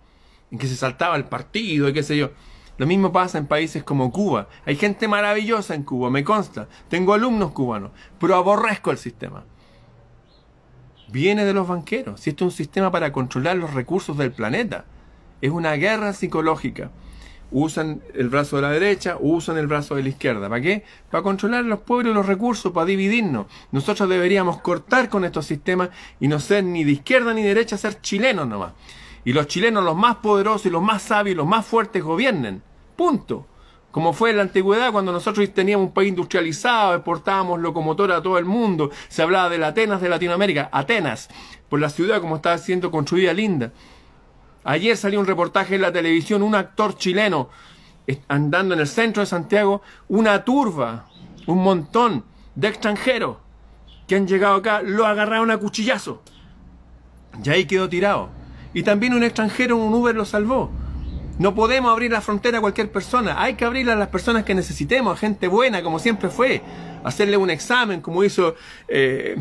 en 0.52 0.58
que 0.58 0.68
se 0.68 0.76
saltaba 0.76 1.16
el 1.16 1.26
partido 1.26 1.88
y 1.88 1.94
qué 1.94 2.04
sé 2.04 2.18
yo. 2.18 2.32
Lo 2.78 2.88
mismo 2.88 3.12
pasa 3.12 3.38
en 3.38 3.46
países 3.46 3.84
como 3.84 4.12
Cuba. 4.12 4.50
Hay 4.66 4.76
gente 4.76 5.08
maravillosa 5.08 5.76
en 5.76 5.84
Cuba, 5.84 6.10
me 6.10 6.24
consta. 6.24 6.68
Tengo 6.90 7.14
alumnos 7.14 7.52
cubanos, 7.52 7.92
pero 8.20 8.36
aborrezco 8.36 8.90
el 8.90 8.98
sistema. 8.98 9.44
Viene 11.10 11.46
de 11.46 11.54
los 11.54 11.68
banqueros. 11.68 12.20
Si 12.20 12.32
es 12.32 12.42
un 12.42 12.50
sistema 12.50 12.92
para 12.92 13.12
controlar 13.12 13.56
los 13.56 13.76
recursos 13.76 14.18
del 14.18 14.32
planeta, 14.32 14.86
es 15.42 15.52
una 15.52 15.74
guerra 15.74 16.12
psicológica 16.14 16.90
usan 17.54 18.02
el 18.16 18.30
brazo 18.30 18.58
de 18.58 18.64
la 18.64 18.72
derecha, 18.72 19.18
usan 19.20 19.58
el 19.58 19.68
brazo 19.68 19.96
de 19.96 20.04
la 20.04 20.10
izquierda. 20.10 20.50
¿Para 20.50 20.62
qué? 20.62 20.84
Para 21.10 21.24
controlar 21.24 21.64
los 21.64 21.80
pueblos 21.80 22.12
y 22.12 22.16
los 22.16 22.26
recursos, 22.26 22.72
para 22.74 22.88
dividirnos. 22.88 23.46
Nosotros 23.72 24.10
deberíamos 24.10 24.60
cortar 24.60 25.08
con 25.08 25.24
estos 25.24 25.46
sistemas 25.46 25.90
y 26.20 26.28
no 26.28 26.40
ser 26.40 26.64
ni 26.64 26.84
de 26.84 26.92
izquierda 26.92 27.34
ni 27.34 27.44
de 27.44 27.50
derecha, 27.50 27.78
ser 27.78 28.02
chilenos 28.02 28.48
nomás. 28.48 28.74
Y 29.24 29.34
los 29.34 29.48
chilenos, 29.48 29.84
los 29.84 29.96
más 29.96 30.18
poderosos 30.18 30.66
y 30.66 30.70
los 30.72 30.82
más 30.82 31.04
sabios, 31.04 31.38
los 31.38 31.48
más 31.48 31.66
fuertes, 31.66 32.04
gobiernen. 32.04 32.62
Punto. 32.96 33.48
Como 33.92 34.12
fue 34.12 34.32
en 34.32 34.38
la 34.38 34.42
antigüedad 34.42 34.92
cuando 34.92 35.12
nosotros 35.12 35.48
teníamos 35.54 35.88
un 35.88 35.94
país 35.94 36.10
industrializado, 36.10 36.96
exportábamos 36.96 37.60
locomotora 37.60 38.18
a 38.18 38.24
todo 38.24 38.40
el 38.40 38.46
mundo, 38.46 38.90
se 39.08 39.22
hablaba 39.22 39.50
de 39.50 39.64
Atenas 39.64 40.02
de 40.02 40.10
Latinoamérica, 40.10 40.68
Atenas, 40.72 41.30
por 41.70 41.80
la 41.80 41.92
ciudad 41.92 42.20
como 42.20 42.38
estaba 42.38 42.58
siendo 42.58 42.90
construida 42.90 43.34
linda. 43.34 43.72
Ayer 44.64 44.96
salió 44.98 45.20
un 45.20 45.26
reportaje 45.26 45.76
en 45.76 45.82
la 45.82 45.92
televisión, 45.92 46.42
un 46.44 46.56
actor 46.56 46.98
chileno 46.98 47.50
andando 48.28 48.74
en 48.74 48.82
el 48.82 48.88
centro 48.88 49.22
de 49.22 49.28
Santiago, 49.28 49.82
una 50.10 50.44
turba, 50.44 51.08
un 51.48 51.64
montón 51.64 52.26
de 52.56 52.68
extranjeros 52.68 53.38
que 54.08 54.16
han 54.16 54.28
llegado 54.28 54.56
acá, 54.56 54.82
lo 54.82 55.06
agarraron 55.06 55.52
a 55.52 55.58
cuchillazo. 55.58 56.22
Y 57.44 57.50
ahí 57.50 57.66
quedó 57.66 57.90
tirado. 57.90 58.30
Y 58.74 58.84
también 58.84 59.14
un 59.14 59.24
extranjero, 59.24 59.78
un 59.78 59.94
Uber 59.94 60.16
lo 60.16 60.26
salvó. 60.26 60.72
No 61.40 61.56
podemos 61.56 61.92
abrir 61.92 62.12
la 62.12 62.22
frontera 62.22 62.60
a 62.60 62.62
cualquier 62.62 62.92
persona, 62.92 63.42
hay 63.42 63.56
que 63.56 63.66
abrirla 63.66 63.94
a 63.94 63.96
las 63.96 64.10
personas 64.10 64.44
que 64.44 64.54
necesitemos, 64.54 65.18
a 65.18 65.20
gente 65.20 65.48
buena, 65.48 65.82
como 65.82 65.98
siempre 65.98 66.30
fue. 66.30 66.62
Hacerle 67.04 67.38
un 67.38 67.50
examen, 67.50 68.02
como 68.02 68.24
hizo 68.24 68.56
eh, 68.88 69.36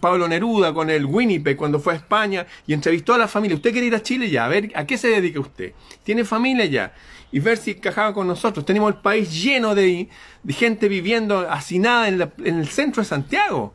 Pablo 0.00 0.26
Neruda 0.28 0.74
con 0.74 0.90
el 0.90 1.06
Winnipeg 1.06 1.56
cuando 1.56 1.78
fue 1.78 1.94
a 1.94 1.96
España 1.96 2.46
y 2.66 2.74
entrevistó 2.74 3.14
a 3.14 3.18
la 3.18 3.28
familia. 3.28 3.56
¿Usted 3.56 3.70
quiere 3.70 3.86
ir 3.86 3.94
a 3.94 4.02
Chile 4.02 4.28
ya? 4.28 4.44
A 4.44 4.48
ver, 4.48 4.70
¿a 4.74 4.84
qué 4.84 4.98
se 4.98 5.08
dedica 5.08 5.40
usted? 5.40 5.72
¿Tiene 6.02 6.24
familia 6.24 6.66
ya? 6.66 6.92
Y 7.30 7.38
ver 7.38 7.56
si 7.56 7.70
encajaba 7.70 8.12
con 8.12 8.26
nosotros. 8.26 8.66
Tenemos 8.66 8.92
el 8.92 9.00
país 9.00 9.32
lleno 9.42 9.74
de, 9.74 10.08
gente 10.48 10.88
viviendo 10.88 11.48
hacinada 11.50 12.08
en, 12.08 12.32
en 12.44 12.58
el 12.58 12.68
centro 12.68 13.02
de 13.02 13.08
Santiago. 13.08 13.72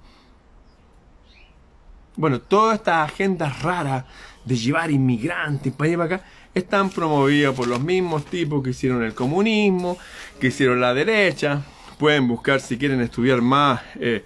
Bueno, 2.16 2.42
todas 2.42 2.76
estas 2.76 3.10
agendas 3.10 3.64
raras 3.64 4.04
de 4.46 4.56
llevar 4.56 4.92
inmigrantes 4.92 5.72
para 5.74 5.88
allá 5.88 5.98
para 5.98 6.16
acá 6.16 6.26
están 6.54 6.90
promovidas 6.90 7.56
por 7.56 7.68
los 7.68 7.82
mismos 7.82 8.26
tipos 8.26 8.64
que 8.64 8.72
hicieron 8.72 9.04
el 9.04 9.14
comunismo, 9.14 9.98
que 10.40 10.48
hicieron 10.48 10.82
la 10.82 10.94
derecha. 10.94 11.62
Pueden 11.98 12.28
buscar 12.28 12.60
si 12.60 12.78
quieren 12.78 13.02
estudiar 13.02 13.42
más. 13.42 13.82
Eh, 14.00 14.26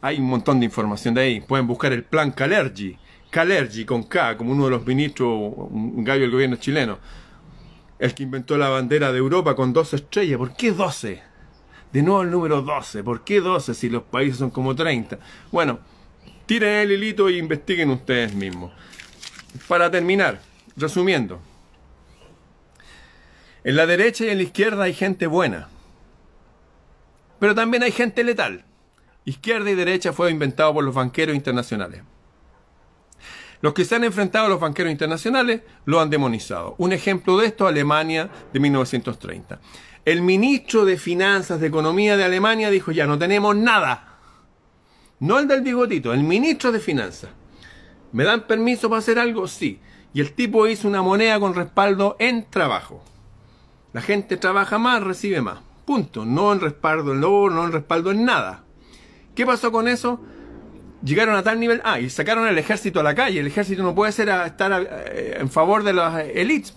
hay 0.00 0.18
un 0.18 0.26
montón 0.26 0.58
de 0.60 0.66
información 0.66 1.14
de 1.14 1.20
ahí. 1.20 1.40
Pueden 1.40 1.66
buscar 1.66 1.92
el 1.92 2.04
plan 2.04 2.32
Calergi. 2.32 2.96
Calergi 3.30 3.84
con 3.84 4.04
K, 4.04 4.36
como 4.36 4.52
uno 4.52 4.64
de 4.64 4.70
los 4.70 4.86
ministros, 4.86 5.28
un 5.28 6.02
gallo 6.02 6.22
del 6.22 6.30
gobierno 6.30 6.56
chileno. 6.56 6.98
El 7.98 8.14
que 8.14 8.22
inventó 8.22 8.56
la 8.56 8.70
bandera 8.70 9.12
de 9.12 9.18
Europa 9.18 9.54
con 9.54 9.72
12 9.72 9.96
estrellas. 9.96 10.38
¿Por 10.38 10.56
qué 10.56 10.72
12? 10.72 11.22
De 11.92 12.02
nuevo 12.02 12.22
el 12.22 12.30
número 12.30 12.62
12. 12.62 13.04
¿Por 13.04 13.22
qué 13.22 13.40
12 13.40 13.74
si 13.74 13.88
los 13.88 14.02
países 14.04 14.38
son 14.38 14.50
como 14.50 14.74
30? 14.74 15.18
Bueno, 15.52 15.80
tiren 16.46 16.76
el 16.76 16.92
hilito 16.92 17.28
e 17.28 17.36
investiguen 17.36 17.90
ustedes 17.90 18.34
mismos. 18.34 18.72
Para 19.68 19.90
terminar, 19.90 20.40
Resumiendo, 20.76 21.40
en 23.64 23.76
la 23.76 23.86
derecha 23.86 24.24
y 24.24 24.28
en 24.28 24.38
la 24.38 24.44
izquierda 24.44 24.84
hay 24.84 24.94
gente 24.94 25.26
buena, 25.26 25.68
pero 27.38 27.54
también 27.54 27.82
hay 27.82 27.92
gente 27.92 28.24
letal. 28.24 28.64
Izquierda 29.24 29.70
y 29.70 29.74
derecha 29.74 30.12
fue 30.12 30.30
inventado 30.30 30.72
por 30.72 30.84
los 30.84 30.94
banqueros 30.94 31.36
internacionales. 31.36 32.02
Los 33.60 33.74
que 33.74 33.84
se 33.84 33.94
han 33.94 34.04
enfrentado 34.04 34.46
a 34.46 34.48
los 34.48 34.60
banqueros 34.60 34.90
internacionales 34.90 35.60
lo 35.84 36.00
han 36.00 36.08
demonizado. 36.08 36.74
Un 36.78 36.92
ejemplo 36.92 37.36
de 37.36 37.46
esto, 37.46 37.66
Alemania 37.66 38.30
de 38.52 38.60
1930. 38.60 39.60
El 40.06 40.22
ministro 40.22 40.86
de 40.86 40.96
Finanzas, 40.96 41.60
de 41.60 41.66
Economía 41.66 42.16
de 42.16 42.24
Alemania 42.24 42.70
dijo, 42.70 42.90
ya 42.90 43.06
no 43.06 43.18
tenemos 43.18 43.54
nada. 43.54 44.18
No 45.18 45.38
el 45.38 45.46
del 45.46 45.60
bigotito, 45.60 46.14
el 46.14 46.22
ministro 46.22 46.72
de 46.72 46.80
Finanzas. 46.80 47.30
¿Me 48.12 48.24
dan 48.24 48.46
permiso 48.46 48.88
para 48.88 49.00
hacer 49.00 49.18
algo? 49.18 49.46
Sí. 49.46 49.78
Y 50.12 50.20
el 50.20 50.32
tipo 50.32 50.66
hizo 50.66 50.88
una 50.88 51.02
moneda 51.02 51.38
con 51.38 51.54
respaldo 51.54 52.16
en 52.18 52.48
trabajo. 52.48 53.02
La 53.92 54.00
gente 54.00 54.36
trabaja 54.36 54.78
más, 54.78 55.02
recibe 55.02 55.40
más. 55.40 55.58
Punto. 55.84 56.24
No 56.24 56.52
en 56.52 56.60
respaldo 56.60 57.12
en 57.12 57.24
oro, 57.24 57.54
no 57.54 57.64
en 57.64 57.72
respaldo 57.72 58.10
en 58.10 58.24
nada. 58.24 58.64
¿Qué 59.34 59.46
pasó 59.46 59.70
con 59.70 59.88
eso? 59.88 60.20
Llegaron 61.02 61.34
a 61.36 61.42
tal 61.42 61.60
nivel. 61.60 61.80
Ah, 61.84 62.00
y 62.00 62.10
sacaron 62.10 62.46
el 62.46 62.58
ejército 62.58 63.00
a 63.00 63.02
la 63.02 63.14
calle. 63.14 63.40
El 63.40 63.46
ejército 63.46 63.82
no 63.82 63.94
puede 63.94 64.12
ser 64.12 64.28
estar 64.28 64.72
eh, 64.72 65.36
en 65.38 65.50
favor 65.50 65.82
de 65.84 65.92
los 65.92 66.14
elites. 66.18 66.74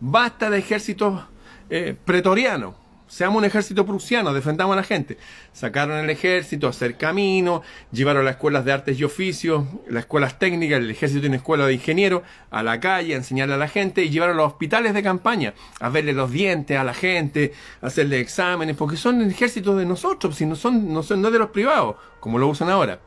Basta 0.00 0.50
de 0.50 0.58
ejércitos 0.58 1.22
eh, 1.70 1.96
pretorianos 2.04 2.74
seamos 3.08 3.38
un 3.38 3.44
ejército 3.44 3.84
prusiano, 3.84 4.32
defendamos 4.32 4.74
a 4.74 4.76
la 4.76 4.82
gente. 4.82 5.18
Sacaron 5.52 5.98
el 5.98 6.10
ejército, 6.10 6.68
hacer 6.68 6.96
camino, 6.96 7.62
llevaron 7.90 8.24
las 8.24 8.34
escuelas 8.34 8.64
de 8.64 8.72
artes 8.72 9.00
y 9.00 9.04
oficios, 9.04 9.64
las 9.88 10.04
escuelas 10.04 10.38
técnicas, 10.38 10.78
el 10.78 10.90
ejército 10.90 11.22
tiene 11.22 11.36
escuela 11.36 11.66
de 11.66 11.74
ingenieros, 11.74 12.22
a 12.50 12.62
la 12.62 12.78
calle, 12.78 13.14
a 13.14 13.16
enseñarle 13.16 13.54
a 13.54 13.58
la 13.58 13.68
gente, 13.68 14.04
y 14.04 14.10
llevaron 14.10 14.36
a 14.36 14.42
los 14.42 14.52
hospitales 14.52 14.94
de 14.94 15.02
campaña, 15.02 15.54
a 15.80 15.88
verle 15.88 16.12
los 16.12 16.30
dientes 16.30 16.78
a 16.78 16.84
la 16.84 16.94
gente, 16.94 17.52
a 17.82 17.86
hacerle 17.86 18.20
exámenes, 18.20 18.76
porque 18.76 18.96
son 18.96 19.20
el 19.22 19.30
ejército 19.30 19.74
de 19.76 19.86
nosotros, 19.86 20.36
si 20.36 20.46
no 20.46 20.54
son, 20.54 20.92
no 20.92 21.02
son 21.02 21.22
no 21.22 21.30
de 21.30 21.38
los 21.38 21.50
privados, 21.50 21.96
como 22.20 22.38
lo 22.38 22.46
usan 22.46 22.68
ahora. 22.68 23.00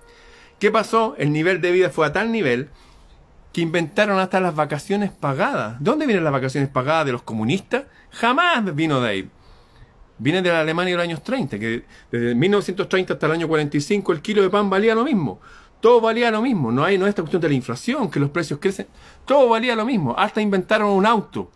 ¿Qué 0.60 0.72
pasó? 0.72 1.16
El 1.18 1.32
nivel 1.32 1.62
de 1.62 1.72
vida 1.72 1.90
fue 1.90 2.08
a 2.08 2.14
tal 2.14 2.32
nivel 2.32 2.70
que 3.54 3.62
inventaron 3.62 4.20
hasta 4.20 4.40
las 4.40 4.56
vacaciones 4.56 5.12
pagadas. 5.12 5.80
¿De 5.80 5.90
dónde 5.90 6.06
vienen 6.06 6.24
las 6.24 6.34
vacaciones 6.34 6.70
pagadas 6.70 7.06
de 7.06 7.12
los 7.12 7.24
comunistas? 7.24 7.84
Jamás 8.12 8.76
vino 8.76 9.02
de 9.02 9.10
ahí 9.10 9.30
viene 10.22 10.44
de 10.44 10.50
la 10.50 10.62
Alemania 10.62 10.92
de 10.92 10.98
los 10.98 11.04
años 11.04 11.24
30, 11.24 11.58
que 11.58 11.84
desde 12.12 12.36
1930 12.36 13.14
hasta 13.14 13.26
el 13.26 13.32
año 13.32 13.48
45 13.48 14.14
el 14.14 14.22
kilo 14.22 14.44
de 14.44 14.52
pan 14.52 14.70
valía 14.70 14.94
lo 14.94 15.04
mismo. 15.04 15.40
Todo 15.80 16.00
valía 16.00 16.30
lo 16.30 16.44
mismo. 16.44 16.72
No 16.72 16.84
hay 16.84 17.00
no 17.00 17.08
esta 17.08 17.24
cuestión 17.24 17.42
de 17.42 17.50
la 17.50 17.56
inflación, 17.56 18.12
que 18.12 18.20
los 18.20 18.30
precios 18.30 18.60
crecen. 18.62 18.86
Todo 19.26 19.50
valía 19.50 19.76
lo 19.76 19.84
mismo. 19.84 20.14
Hasta 20.16 20.40
inventaron 20.40 20.92
un 20.92 21.08
auto, 21.08 21.50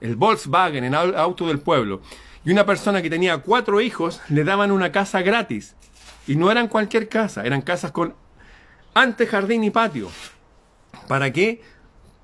el 0.00 0.16
Volkswagen, 0.16 0.82
el 0.82 0.94
auto 0.94 1.46
del 1.46 1.60
pueblo. 1.60 2.00
Y 2.44 2.50
una 2.50 2.66
persona 2.66 3.00
que 3.00 3.08
tenía 3.08 3.38
cuatro 3.38 3.80
hijos 3.80 4.20
le 4.28 4.42
daban 4.42 4.72
una 4.72 4.90
casa 4.90 5.22
gratis. 5.22 5.76
Y 6.26 6.34
no 6.34 6.50
eran 6.50 6.66
cualquier 6.66 7.08
casa, 7.08 7.44
eran 7.44 7.62
casas 7.62 7.92
con 7.92 8.14
antejardín 8.92 9.62
y 9.62 9.70
patio. 9.70 10.08
¿Para 11.06 11.32
qué? 11.32 11.62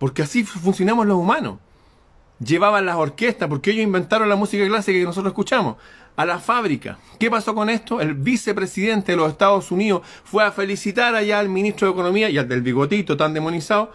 Porque 0.00 0.22
así 0.22 0.42
funcionamos 0.42 1.06
los 1.06 1.16
humanos 1.16 1.58
llevaban 2.44 2.86
las 2.86 2.96
orquestas, 2.96 3.48
porque 3.48 3.70
ellos 3.70 3.84
inventaron 3.84 4.28
la 4.28 4.36
música 4.36 4.66
clásica 4.66 4.98
que 4.98 5.04
nosotros 5.04 5.30
escuchamos. 5.30 5.76
a 6.16 6.26
la 6.26 6.38
fábrica. 6.38 6.98
¿Qué 7.18 7.30
pasó 7.30 7.54
con 7.54 7.70
esto? 7.70 8.00
El 8.00 8.14
vicepresidente 8.14 9.12
de 9.12 9.16
los 9.16 9.30
Estados 9.30 9.70
Unidos 9.70 10.02
fue 10.24 10.44
a 10.44 10.52
felicitar 10.52 11.14
allá 11.14 11.38
al 11.38 11.48
ministro 11.48 11.86
de 11.86 11.92
Economía 11.94 12.28
y 12.28 12.36
al 12.36 12.46
del 12.46 12.60
bigotito 12.60 13.16
tan 13.16 13.32
demonizado 13.32 13.90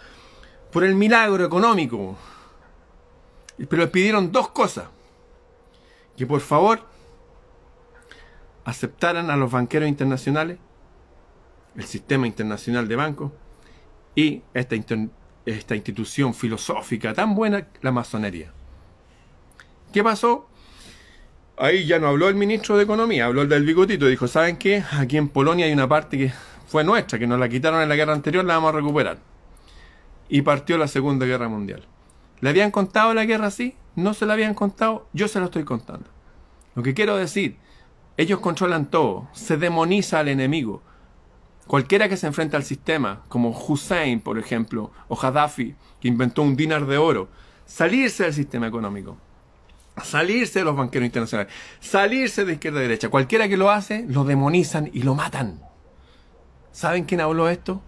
por 0.72 0.84
el 0.84 0.96
milagro 0.96 1.46
económico. 1.46 2.18
Pero 3.58 3.84
le 3.84 3.88
pidieron 3.88 4.32
dos 4.32 4.48
cosas. 4.48 4.86
Que 6.18 6.26
por 6.26 6.40
favor 6.40 6.80
aceptaran 8.64 9.30
a 9.30 9.36
los 9.36 9.52
banqueros 9.52 9.88
internacionales, 9.88 10.58
el 11.76 11.84
sistema 11.84 12.26
internacional 12.26 12.88
de 12.88 12.96
bancos 12.96 13.32
y 14.16 14.42
esta, 14.54 14.76
esta 15.46 15.76
institución 15.76 16.34
filosófica 16.34 17.14
tan 17.14 17.36
buena, 17.36 17.68
la 17.82 17.92
masonería. 17.92 18.52
¿Qué 19.94 20.04
pasó? 20.04 20.48
Ahí 21.58 21.86
ya 21.86 22.00
no 22.00 22.08
habló 22.08 22.28
el 22.28 22.36
ministro 22.36 22.76
de 22.76 22.84
Economía, 22.84 23.26
habló 23.26 23.44
el 23.44 23.50
del 23.50 23.64
bigotito. 23.64 24.08
Dijo, 24.08 24.28
¿saben 24.28 24.58
qué? 24.58 24.84
Aquí 24.92 25.18
en 25.18 25.30
Polonia 25.30 25.66
hay 25.66 25.74
una 25.74 25.88
parte 25.88 26.18
que 26.18 26.34
fue 26.68 26.84
nuestra, 26.84 27.18
que 27.18 27.28
nos 27.28 27.40
la 27.40 27.48
quitaron 27.48 27.82
en 27.82 27.88
la 27.88 27.96
guerra 27.96 28.14
anterior, 28.14 28.44
la 28.44 28.56
vamos 28.56 28.74
a 28.74 28.78
recuperar. 28.78 29.20
Y 30.28 30.42
partió 30.42 30.78
la 30.78 30.88
Segunda 30.88 31.26
Guerra 31.26 31.48
Mundial. 31.48 31.86
¿Le 32.42 32.50
habían 32.50 32.72
contado 32.72 33.14
la 33.14 33.26
guerra 33.26 33.48
así? 33.48 33.76
¿No 33.96 34.14
se 34.14 34.26
la 34.26 34.34
habían 34.34 34.54
contado? 34.54 35.08
Yo 35.14 35.28
se 35.28 35.40
lo 35.40 35.46
estoy 35.46 35.64
contando. 35.64 36.10
Lo 36.74 36.84
que 36.84 36.94
quiero 36.94 37.16
decir, 37.16 37.58
ellos 38.18 38.40
controlan 38.40 38.90
todo, 38.90 39.30
se 39.32 39.56
demoniza 39.56 40.20
al 40.20 40.28
enemigo. 40.28 40.82
Cualquiera 41.68 42.08
que 42.08 42.18
se 42.18 42.28
enfrenta 42.28 42.58
al 42.58 42.64
sistema, 42.64 43.24
como 43.28 43.50
Hussein, 43.50 44.20
por 44.20 44.38
ejemplo, 44.38 44.92
o 45.08 45.16
Gaddafi, 45.16 45.76
que 46.00 46.08
inventó 46.08 46.44
un 46.44 46.56
dinar 46.56 46.86
de 46.86 46.98
oro, 46.98 47.30
salirse 47.66 48.24
del 48.24 48.34
sistema 48.34 48.68
económico 48.68 49.18
salirse 50.04 50.60
de 50.60 50.66
los 50.66 50.76
banqueros 50.76 51.06
internacionales, 51.06 51.54
salirse 51.80 52.46
de 52.46 52.54
izquierda 52.54 52.80
a 52.80 52.84
derecha. 52.84 53.10
Cualquiera 53.10 53.48
que 53.48 53.58
lo 53.58 53.70
hace, 53.72 54.06
lo 54.08 54.24
demonizan 54.24 54.90
y 54.94 55.04
lo 55.04 55.16
matan. 55.16 55.62
¿Saben 56.72 57.06
quién 57.06 57.22
habló 57.22 57.50
esto? 57.50 57.82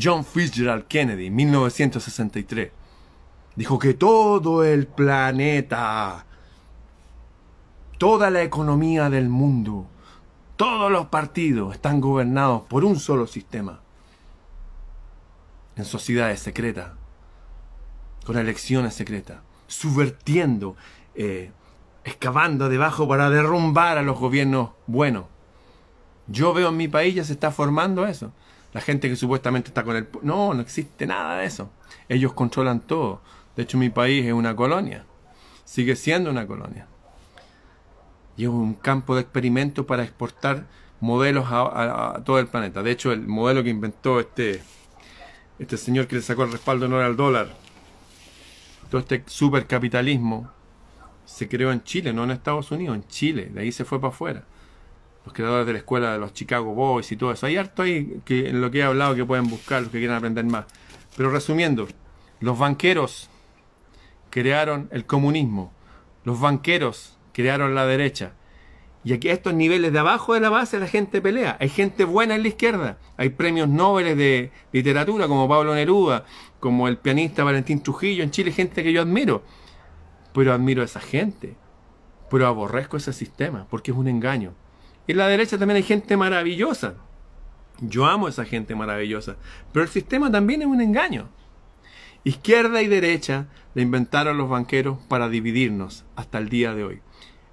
John 0.00 0.24
Fitzgerald 0.24 0.86
Kennedy, 0.86 1.30
1963. 1.30 2.70
Dijo 3.56 3.78
que 3.78 3.94
todo 3.94 4.64
el 4.64 4.86
planeta, 4.86 6.24
toda 7.98 8.30
la 8.30 8.42
economía 8.42 9.10
del 9.10 9.28
mundo, 9.28 9.86
todos 10.56 10.90
los 10.90 11.06
partidos 11.06 11.74
están 11.74 12.00
gobernados 12.00 12.62
por 12.62 12.84
un 12.84 12.98
solo 12.98 13.26
sistema. 13.26 13.80
En 15.76 15.84
sociedades 15.84 16.40
secretas, 16.40 16.92
con 18.24 18.38
elecciones 18.38 18.94
secretas 18.94 19.38
subvertiendo, 19.66 20.76
eh, 21.14 21.50
excavando 22.04 22.68
debajo 22.68 23.08
para 23.08 23.30
derrumbar 23.30 23.98
a 23.98 24.02
los 24.02 24.18
gobiernos 24.18 24.70
buenos. 24.86 25.24
Yo 26.26 26.54
veo 26.54 26.68
en 26.68 26.76
mi 26.76 26.88
país 26.88 27.14
ya 27.14 27.24
se 27.24 27.32
está 27.32 27.50
formando 27.50 28.06
eso. 28.06 28.32
La 28.72 28.80
gente 28.80 29.08
que 29.08 29.16
supuestamente 29.16 29.68
está 29.68 29.84
con 29.84 29.96
el... 29.96 30.08
No, 30.22 30.54
no 30.54 30.60
existe 30.60 31.06
nada 31.06 31.38
de 31.38 31.46
eso. 31.46 31.70
Ellos 32.08 32.32
controlan 32.32 32.80
todo. 32.80 33.20
De 33.56 33.62
hecho, 33.62 33.78
mi 33.78 33.90
país 33.90 34.24
es 34.26 34.32
una 34.32 34.56
colonia. 34.56 35.04
Sigue 35.64 35.96
siendo 35.96 36.30
una 36.30 36.46
colonia. 36.46 36.88
Y 38.36 38.44
es 38.44 38.48
un 38.48 38.74
campo 38.74 39.14
de 39.14 39.22
experimento 39.22 39.86
para 39.86 40.02
exportar 40.02 40.66
modelos 41.00 41.46
a, 41.48 42.22
todo 42.24 42.38
el 42.38 42.46
planeta. 42.46 42.82
De 42.82 42.90
hecho, 42.90 43.12
el 43.12 43.26
modelo 43.26 43.62
que 43.62 43.70
inventó 43.70 44.20
este, 44.20 44.62
este 45.58 45.76
señor 45.76 46.06
que 46.06 46.16
le 46.16 46.22
sacó 46.22 46.44
el 46.44 46.52
respaldo 46.52 46.88
no 46.88 46.96
era 46.96 47.06
al 47.06 47.16
dólar, 47.16 47.54
todo 48.90 49.00
este 49.00 49.22
supercapitalismo 49.26 50.50
se 51.24 51.48
creó 51.48 51.72
en 51.72 51.82
Chile, 51.82 52.12
no 52.12 52.24
en 52.24 52.30
Estados 52.30 52.70
Unidos, 52.70 52.96
en 52.96 53.06
Chile, 53.08 53.50
de 53.52 53.62
ahí 53.62 53.72
se 53.72 53.84
fue 53.84 54.00
para 54.00 54.12
afuera. 54.12 54.44
Los 55.24 55.32
creadores 55.32 55.66
de 55.66 55.72
la 55.72 55.78
escuela 55.78 56.12
de 56.12 56.18
los 56.18 56.34
Chicago 56.34 56.74
Boys 56.74 57.10
y 57.10 57.16
todo 57.16 57.32
eso. 57.32 57.46
Hay 57.46 57.56
harto 57.56 57.82
ahí 57.82 58.20
que 58.24 58.50
en 58.50 58.60
lo 58.60 58.70
que 58.70 58.80
he 58.80 58.82
hablado 58.82 59.14
que 59.14 59.24
pueden 59.24 59.48
buscar 59.48 59.82
los 59.82 59.90
que 59.90 59.98
quieran 59.98 60.18
aprender 60.18 60.44
más. 60.44 60.66
Pero 61.16 61.30
resumiendo, 61.30 61.88
los 62.40 62.58
banqueros 62.58 63.30
crearon 64.28 64.88
el 64.92 65.06
comunismo, 65.06 65.72
los 66.24 66.38
banqueros 66.40 67.16
crearon 67.34 67.74
la 67.74 67.84
derecha. 67.84 68.32
Y 69.04 69.12
aquí 69.12 69.28
a 69.28 69.34
estos 69.34 69.52
niveles 69.52 69.92
de 69.92 69.98
abajo 69.98 70.32
de 70.32 70.40
la 70.40 70.48
base 70.48 70.80
la 70.80 70.86
gente 70.86 71.20
pelea. 71.20 71.58
Hay 71.60 71.68
gente 71.68 72.04
buena 72.04 72.36
en 72.36 72.42
la 72.42 72.48
izquierda. 72.48 72.98
Hay 73.18 73.28
premios 73.28 73.68
Nobel 73.68 74.16
de 74.16 74.50
literatura 74.72 75.28
como 75.28 75.46
Pablo 75.46 75.74
Neruda, 75.74 76.24
como 76.58 76.88
el 76.88 76.96
pianista 76.96 77.44
Valentín 77.44 77.82
Trujillo 77.82 78.24
en 78.24 78.30
Chile, 78.30 78.50
gente 78.50 78.82
que 78.82 78.94
yo 78.94 79.02
admiro. 79.02 79.42
Pero 80.32 80.54
admiro 80.54 80.80
a 80.80 80.86
esa 80.86 81.00
gente. 81.00 81.54
Pero 82.30 82.46
aborrezco 82.46 82.96
ese 82.96 83.12
sistema, 83.12 83.66
porque 83.68 83.90
es 83.90 83.96
un 83.96 84.08
engaño. 84.08 84.54
En 85.06 85.18
la 85.18 85.28
derecha 85.28 85.58
también 85.58 85.76
hay 85.76 85.82
gente 85.82 86.16
maravillosa. 86.16 86.94
Yo 87.80 88.06
amo 88.06 88.26
a 88.26 88.30
esa 88.30 88.46
gente 88.46 88.74
maravillosa. 88.74 89.36
Pero 89.70 89.82
el 89.82 89.90
sistema 89.90 90.32
también 90.32 90.62
es 90.62 90.68
un 90.68 90.80
engaño. 90.80 91.28
Izquierda 92.24 92.80
y 92.80 92.86
derecha 92.86 93.48
le 93.74 93.82
inventaron 93.82 94.38
los 94.38 94.48
banqueros 94.48 94.98
para 95.08 95.28
dividirnos 95.28 96.06
hasta 96.16 96.38
el 96.38 96.48
día 96.48 96.74
de 96.74 96.84
hoy. 96.84 97.02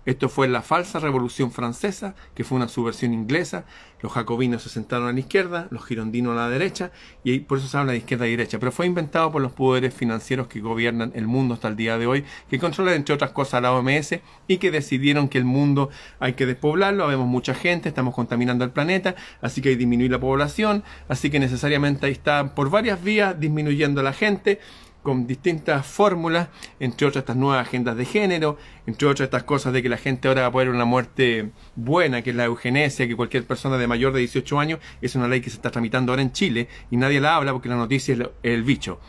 Esto 0.06 0.30
fue 0.30 0.48
la 0.48 0.62
falsa 0.64 1.00
revolución 1.00 1.52
francesa, 1.52 2.16
que 2.34 2.44
fue 2.44 2.56
una 2.56 2.68
subversión 2.68 3.14
inglesa. 3.14 3.66
Los 4.02 4.12
jacobinos 4.12 4.64
se 4.64 4.70
sentaron 4.70 5.08
a 5.08 5.14
la 5.14 5.20
izquierda, 5.20 5.68
los 5.70 5.86
girondinos 5.86 6.32
a 6.34 6.36
la 6.36 6.50
derecha, 6.50 6.92
y 7.24 7.40
por 7.42 7.60
eso 7.60 7.68
se 7.68 7.78
habla 7.78 7.92
de 7.92 8.00
izquierda 8.00 8.28
y 8.28 8.32
derecha. 8.32 8.58
Pero 8.58 8.72
fue 8.72 8.88
inventado 8.88 9.32
por 9.32 9.44
los 9.44 9.52
poderes 9.52 9.94
financieros 9.94 10.48
que 10.48 10.60
gobiernan 10.60 11.12
el 11.14 11.28
mundo 11.28 11.54
hasta 11.54 11.68
el 11.68 11.76
día 11.76 12.00
de 12.00 12.08
hoy, 12.08 12.26
que 12.50 12.58
controlan, 12.58 12.96
entre 12.96 13.14
otras 13.14 13.30
cosas, 13.30 13.62
la 13.62 13.74
OMS 13.74 14.20
y 14.48 14.58
que 14.58 14.72
decidieron 14.72 15.30
que 15.30 15.38
el 15.38 15.46
mundo 15.46 15.92
hay 16.20 16.34
que 16.34 16.48
despoblarlo. 16.48 17.04
Habemos 17.04 17.28
mucha 17.28 17.54
gente, 17.54 17.90
estamos 17.90 18.16
contaminando 18.16 18.66
el 18.66 18.72
planeta, 18.72 19.16
así 19.40 19.62
que 19.62 19.70
hay 19.70 19.76
que 19.76 19.80
disminuir 19.80 20.10
la 20.10 20.20
población, 20.20 20.84
así 21.10 21.30
que 21.30 21.40
necesariamente 21.40 22.08
ahí 22.08 22.12
está 22.12 22.56
por 22.56 22.72
varias 22.72 23.04
vías 23.04 23.40
disminuyendo 23.40 24.02
la 24.02 24.14
gente 24.14 24.60
con 25.04 25.26
distintas 25.26 25.86
fórmulas, 25.86 26.50
entre 26.80 27.08
otras 27.08 27.24
estas 27.24 27.36
nuevas 27.36 27.68
agendas 27.68 27.98
de 27.98 28.06
género, 28.06 28.58
entre 28.86 29.08
otras 29.08 29.28
estas 29.28 29.44
cosas 29.44 29.74
de 29.74 29.82
que 29.82 29.90
la 29.90 29.98
gente 29.98 30.28
ahora 30.28 30.42
va 30.42 30.48
a 30.48 30.52
poder 30.52 30.70
una 30.70 30.86
muerte 30.86 31.52
buena, 31.76 32.22
que 32.22 32.30
es 32.30 32.36
la 32.36 32.46
eugenesia, 32.46 33.08
que 33.08 33.16
cualquier 33.16 33.46
persona 33.46 33.78
de 33.78 33.88
mayor 33.88 34.14
de 34.14 34.20
18 34.20 34.60
años 34.60 34.80
es 35.02 35.16
una 35.16 35.28
ley 35.28 35.42
que 35.42 35.50
se 35.50 35.56
está 35.56 35.72
tramitando 35.72 36.12
ahora 36.12 36.22
en 36.22 36.32
Chile 36.32 36.68
y 36.90 36.98
nadie 36.98 37.20
la 37.20 37.36
habla 37.36 37.52
porque 37.54 37.70
la 37.70 37.76
noticia 37.76 38.14
es 38.14 38.30
el 38.44 38.64
bicho. 38.64 39.00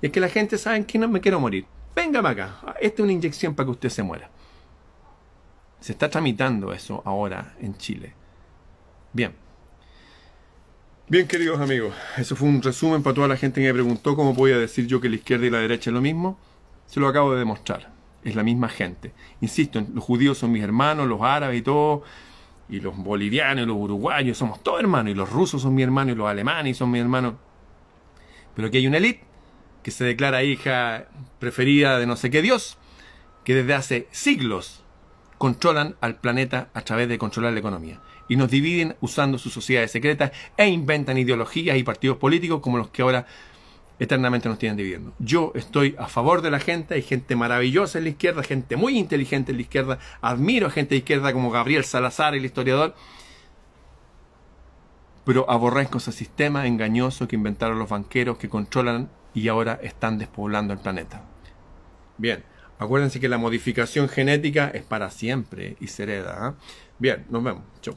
Y 0.00 0.06
es 0.06 0.12
que 0.12 0.20
la 0.20 0.28
gente 0.28 0.58
sabe 0.58 0.84
que 0.84 0.98
no 0.98 1.08
me 1.08 1.20
quiero 1.20 1.40
morir. 1.40 1.66
Venga 1.94 2.20
acá, 2.28 2.56
esta 2.80 3.02
es 3.02 3.04
una 3.04 3.12
inyección 3.12 3.54
para 3.54 3.66
que 3.66 3.70
usted 3.72 3.88
se 3.88 4.02
muera. 4.02 4.30
Se 5.80 5.92
está 5.92 6.10
tramitando 6.10 6.72
eso 6.72 7.02
ahora 7.04 7.54
en 7.60 7.76
Chile. 7.76 8.14
Bien. 9.12 9.45
Bien, 11.08 11.28
queridos 11.28 11.60
amigos, 11.60 11.94
eso 12.16 12.34
fue 12.34 12.48
un 12.48 12.60
resumen 12.60 13.00
para 13.00 13.14
toda 13.14 13.28
la 13.28 13.36
gente 13.36 13.60
que 13.60 13.68
me 13.68 13.74
preguntó 13.74 14.16
cómo 14.16 14.34
podía 14.34 14.58
decir 14.58 14.88
yo 14.88 15.00
que 15.00 15.08
la 15.08 15.14
izquierda 15.14 15.46
y 15.46 15.50
la 15.50 15.58
derecha 15.58 15.90
es 15.90 15.94
lo 15.94 16.00
mismo. 16.00 16.36
Se 16.86 16.98
lo 16.98 17.06
acabo 17.06 17.32
de 17.32 17.38
demostrar. 17.38 17.92
Es 18.24 18.34
la 18.34 18.42
misma 18.42 18.68
gente. 18.68 19.12
Insisto, 19.40 19.80
los 19.94 20.02
judíos 20.02 20.36
son 20.36 20.50
mis 20.50 20.64
hermanos, 20.64 21.06
los 21.06 21.22
árabes 21.22 21.60
y 21.60 21.62
todo, 21.62 22.02
y 22.68 22.80
los 22.80 22.96
bolivianos 22.96 23.62
y 23.62 23.66
los 23.68 23.76
uruguayos, 23.76 24.36
somos 24.36 24.60
todos 24.64 24.80
hermanos, 24.80 25.12
y 25.12 25.14
los 25.14 25.30
rusos 25.30 25.62
son 25.62 25.76
mis 25.76 25.84
hermanos, 25.84 26.16
y 26.16 26.18
los 26.18 26.28
alemanes 26.28 26.76
son 26.76 26.90
mis 26.90 27.02
hermanos. 27.02 27.34
Pero 28.56 28.66
aquí 28.66 28.78
hay 28.78 28.88
una 28.88 28.96
élite 28.96 29.22
que 29.84 29.92
se 29.92 30.04
declara 30.04 30.42
hija 30.42 31.06
preferida 31.38 32.00
de 32.00 32.06
no 32.06 32.16
sé 32.16 32.30
qué 32.30 32.42
Dios, 32.42 32.78
que 33.44 33.54
desde 33.54 33.74
hace 33.74 34.08
siglos 34.10 34.82
controlan 35.38 35.96
al 36.00 36.16
planeta 36.16 36.68
a 36.74 36.82
través 36.82 37.08
de 37.08 37.18
controlar 37.18 37.52
la 37.52 37.60
economía 37.60 38.00
y 38.28 38.36
nos 38.36 38.50
dividen 38.50 38.96
usando 39.00 39.38
sus 39.38 39.52
sociedades 39.52 39.90
secretas 39.90 40.32
e 40.56 40.66
inventan 40.68 41.18
ideologías 41.18 41.76
y 41.76 41.82
partidos 41.82 42.16
políticos 42.16 42.60
como 42.60 42.78
los 42.78 42.88
que 42.88 43.02
ahora 43.02 43.26
eternamente 43.98 44.48
nos 44.48 44.58
tienen 44.58 44.76
dividiendo. 44.76 45.14
Yo 45.18 45.52
estoy 45.54 45.94
a 45.98 46.06
favor 46.06 46.42
de 46.42 46.50
la 46.50 46.60
gente, 46.60 46.94
hay 46.94 47.02
gente 47.02 47.34
maravillosa 47.36 47.98
en 47.98 48.04
la 48.04 48.10
izquierda, 48.10 48.42
gente 48.42 48.76
muy 48.76 48.98
inteligente 48.98 49.52
en 49.52 49.58
la 49.58 49.62
izquierda, 49.62 49.98
admiro 50.20 50.66
a 50.66 50.70
gente 50.70 50.94
de 50.94 50.98
izquierda 50.98 51.32
como 51.32 51.50
Gabriel 51.50 51.84
Salazar, 51.84 52.34
el 52.34 52.44
historiador, 52.44 52.94
pero 55.24 55.48
aborrezco 55.50 55.98
ese 55.98 56.12
sistema 56.12 56.66
engañoso 56.66 57.26
que 57.26 57.36
inventaron 57.36 57.78
los 57.78 57.88
banqueros 57.88 58.38
que 58.38 58.48
controlan 58.48 59.08
y 59.34 59.48
ahora 59.48 59.78
están 59.82 60.18
despoblando 60.18 60.72
el 60.72 60.78
planeta. 60.78 61.22
Bien, 62.18 62.44
Acuérdense 62.78 63.20
que 63.20 63.28
la 63.28 63.38
modificación 63.38 64.08
genética 64.08 64.68
es 64.68 64.82
para 64.82 65.10
siempre 65.10 65.76
y 65.80 65.86
se 65.86 66.02
hereda. 66.02 66.36
¿ah? 66.38 66.54
Bien, 66.98 67.24
nos 67.30 67.42
vemos. 67.42 67.62
Chau. 67.80 67.94